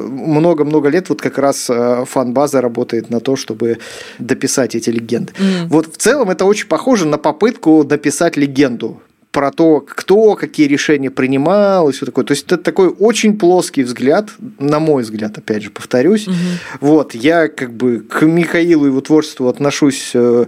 [0.00, 3.78] много-много лет вот как раз э, фан-база работает на то, чтобы
[4.18, 5.32] дописать эти легенды.
[5.38, 5.68] М.
[5.68, 9.00] Вот в целом это очень похоже на попытку дописать легенду.
[9.30, 12.24] Про то, кто какие решения принимал и все такое.
[12.24, 16.26] То есть это такой очень плоский взгляд, на мой взгляд, опять же, повторюсь.
[16.26, 16.36] Угу.
[16.80, 20.46] Вот, я как бы к Михаилу и его творчеству отношусь э,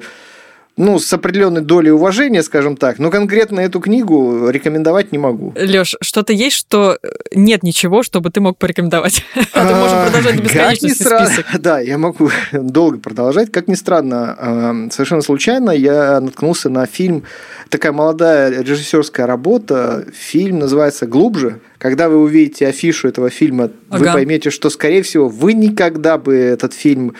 [0.77, 5.53] ну, с определенной долей уважения, скажем так, но конкретно эту книгу рекомендовать не могу.
[5.57, 9.25] Лёш, что-то есть, что э, нет ничего, чтобы ты мог порекомендовать?
[9.53, 11.47] А то можем продолжать до бесконечности список.
[11.61, 13.53] Да, я могу долго продолжать.
[13.53, 17.25] Как ни странно, совершенно случайно я наткнулся на фильм,
[17.69, 21.61] такая молодая режиссерская работа, фильм называется «Глубже».
[21.79, 26.75] Когда вы увидите афишу этого фильма, вы поймете, что, скорее всего, вы никогда бы этот
[26.75, 27.15] фильм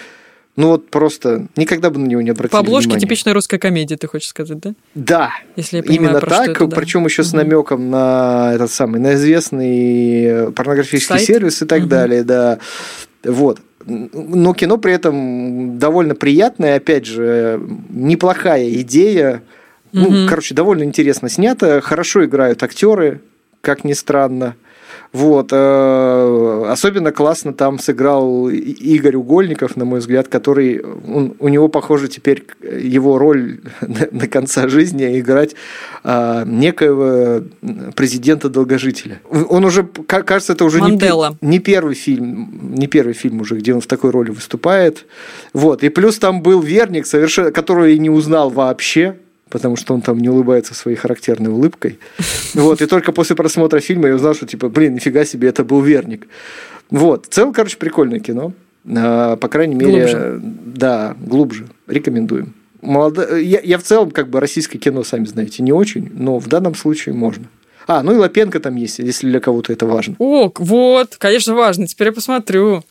[0.61, 3.01] ну вот просто никогда бы на него не обратили По обложке внимания.
[3.01, 4.75] типичная русская комедия, ты хочешь сказать, да?
[4.95, 5.31] Да.
[5.57, 6.77] Если я понимаю, Именно про так, это, да.
[6.77, 11.27] причем еще с намеком на этот самый, на известный порнографический Сайт?
[11.27, 12.59] сервис и так далее, да.
[13.25, 13.61] Вот.
[13.87, 17.59] Но кино при этом довольно приятное, опять же,
[17.89, 19.43] неплохая идея.
[19.93, 23.23] Ну, короче, довольно интересно снято, хорошо играют актеры,
[23.63, 24.57] как ни странно.
[25.13, 25.49] Вот.
[25.53, 30.81] э, Особенно классно там сыграл Игорь Угольников, на мой взгляд, который...
[30.83, 33.59] он- у него, похоже, теперь его роль
[34.13, 35.57] на конца жизни играть
[36.05, 37.43] а, некоего
[37.97, 39.21] президента-долгожителя.
[39.49, 40.99] Он уже, ка- кажется, это уже не,
[41.41, 45.07] не первый фильм, не первый фильм уже, где он в такой роли выступает.
[45.53, 45.83] Вот.
[45.83, 49.17] И плюс там был Верник, совершенно, которого я не узнал вообще,
[49.51, 51.99] потому что он там не улыбается своей характерной улыбкой.
[52.55, 52.81] Вот.
[52.81, 56.27] И только после просмотра фильма я узнал, что типа, блин, нифига себе, это был Верник.
[56.91, 57.27] Вот.
[57.27, 58.53] В целом, короче, прикольное кино.
[58.97, 60.41] А, По крайней мере, Глубже.
[60.43, 61.67] да, глубже.
[61.87, 62.55] Рекомендуем.
[62.81, 63.37] Молодо...
[63.37, 66.75] я, я в целом, как бы, российское кино, сами знаете, не очень, но в данном
[66.75, 67.47] случае можно.
[67.87, 70.15] А, ну и Лапенко там есть, если для кого-то это важно.
[70.19, 71.87] О, вот, конечно, важно.
[71.87, 72.85] Теперь я посмотрю.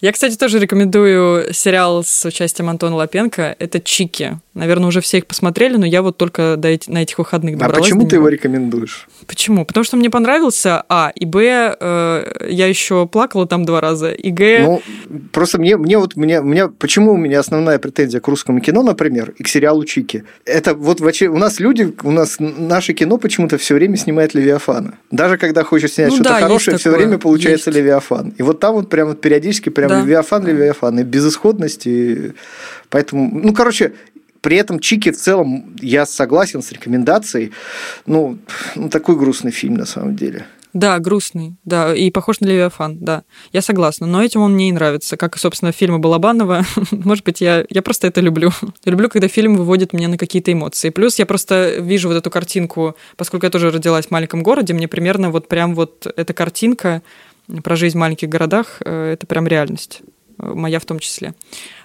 [0.00, 3.54] Я, кстати, тоже рекомендую сериал с участием Антона Лапенко.
[3.58, 4.38] Это «Чики».
[4.54, 7.58] Наверное, уже все их посмотрели, но я вот только до эти- на этих выходных А
[7.58, 9.08] добралась почему до ты его рекомендуешь?
[9.26, 9.64] Почему?
[9.66, 14.30] Потому что мне понравился, а, и, б, э, я еще плакала там два раза, и,
[14.30, 14.82] г, Ну,
[15.32, 19.34] просто мне, мне вот, мне, меня, почему у меня основная претензия к русскому кино, например,
[19.38, 20.24] и к сериалу Чики?
[20.46, 24.34] Это вот в очер- у нас люди, у нас наше кино почему-то все время снимает
[24.34, 24.94] Левиафана.
[25.10, 27.78] Даже когда хочешь снять Ну что-то да, хорошее, все время получается есть.
[27.78, 28.34] Левиафан.
[28.36, 30.46] И вот там вот прям вот периодически прям Да, Левиафан.
[30.46, 32.32] Левиафан, и безысходность, и
[32.88, 33.92] поэтому, ну, короче,
[34.40, 37.52] при этом Чики в целом я согласен с рекомендацией.
[38.06, 38.38] Ну,
[38.74, 40.46] ну, такой грустный фильм на самом деле.
[40.72, 43.24] да, грустный, да, и похож на Левиафан, да.
[43.52, 46.64] Я согласна, но этим он мне и нравится, как, собственно, фильмы Балабанова.
[46.92, 48.50] Может быть, я, я просто это люблю.
[48.84, 50.90] Я люблю, когда фильм выводит меня на какие-то эмоции.
[50.90, 54.86] Плюс я просто вижу вот эту картинку, поскольку я тоже родилась в маленьком городе, мне
[54.86, 57.02] примерно вот прям вот эта картинка
[57.62, 60.02] про жизнь в маленьких городах, э, это прям реальность,
[60.38, 61.34] э, моя в том числе.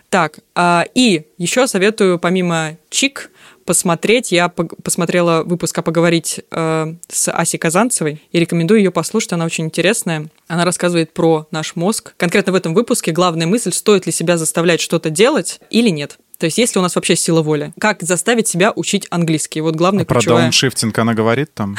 [0.09, 3.31] Так, а, и еще советую, помимо Чик,
[3.65, 4.31] посмотреть.
[4.31, 9.65] Я посмотрела выпуск «А поговорить» э, с Асей Казанцевой и рекомендую ее послушать, она очень
[9.65, 10.27] интересная.
[10.47, 12.13] Она рассказывает про наш мозг.
[12.17, 16.17] Конкретно в этом выпуске главная мысль, стоит ли себя заставлять что-то делать или нет.
[16.37, 17.73] То есть, есть ли у нас вообще сила воли?
[17.79, 19.61] Как заставить себя учить английский?
[19.61, 20.43] Вот главная А про ключевая...
[20.43, 21.77] дауншифтинг она говорит там?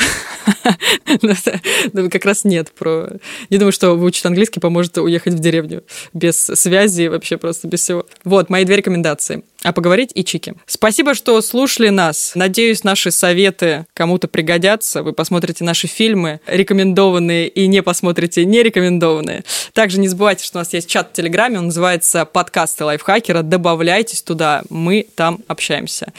[2.11, 2.73] Как раз нет.
[2.73, 3.11] Про...
[3.51, 8.07] Не думаю, что выучить английский поможет уехать в деревню без связи, вообще просто без всего.
[8.25, 9.45] Вот, мои две рекомендации.
[9.67, 10.55] А поговорить и чики.
[10.67, 12.37] Спасибо, что слушали нас.
[12.37, 15.03] Надеюсь, наши советы кому-то пригодятся.
[15.03, 19.43] Вы посмотрите наши фильмы, рекомендованные, и не посмотрите не рекомендованные.
[19.73, 23.43] Также не забывайте, что у нас есть чат в Телеграме, он называется «Подкасты лайфхакера».
[23.43, 26.13] Добавляйтесь туда, мы там общаемся.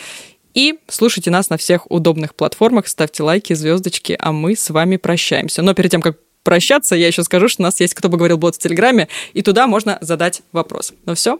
[0.53, 5.61] И слушайте нас на всех удобных платформах, ставьте лайки, звездочки, а мы с вами прощаемся.
[5.61, 8.37] Но перед тем, как прощаться, я еще скажу, что у нас есть «Кто бы говорил
[8.37, 10.93] бот» в Телеграме, и туда можно задать вопрос.
[11.05, 11.39] Ну все,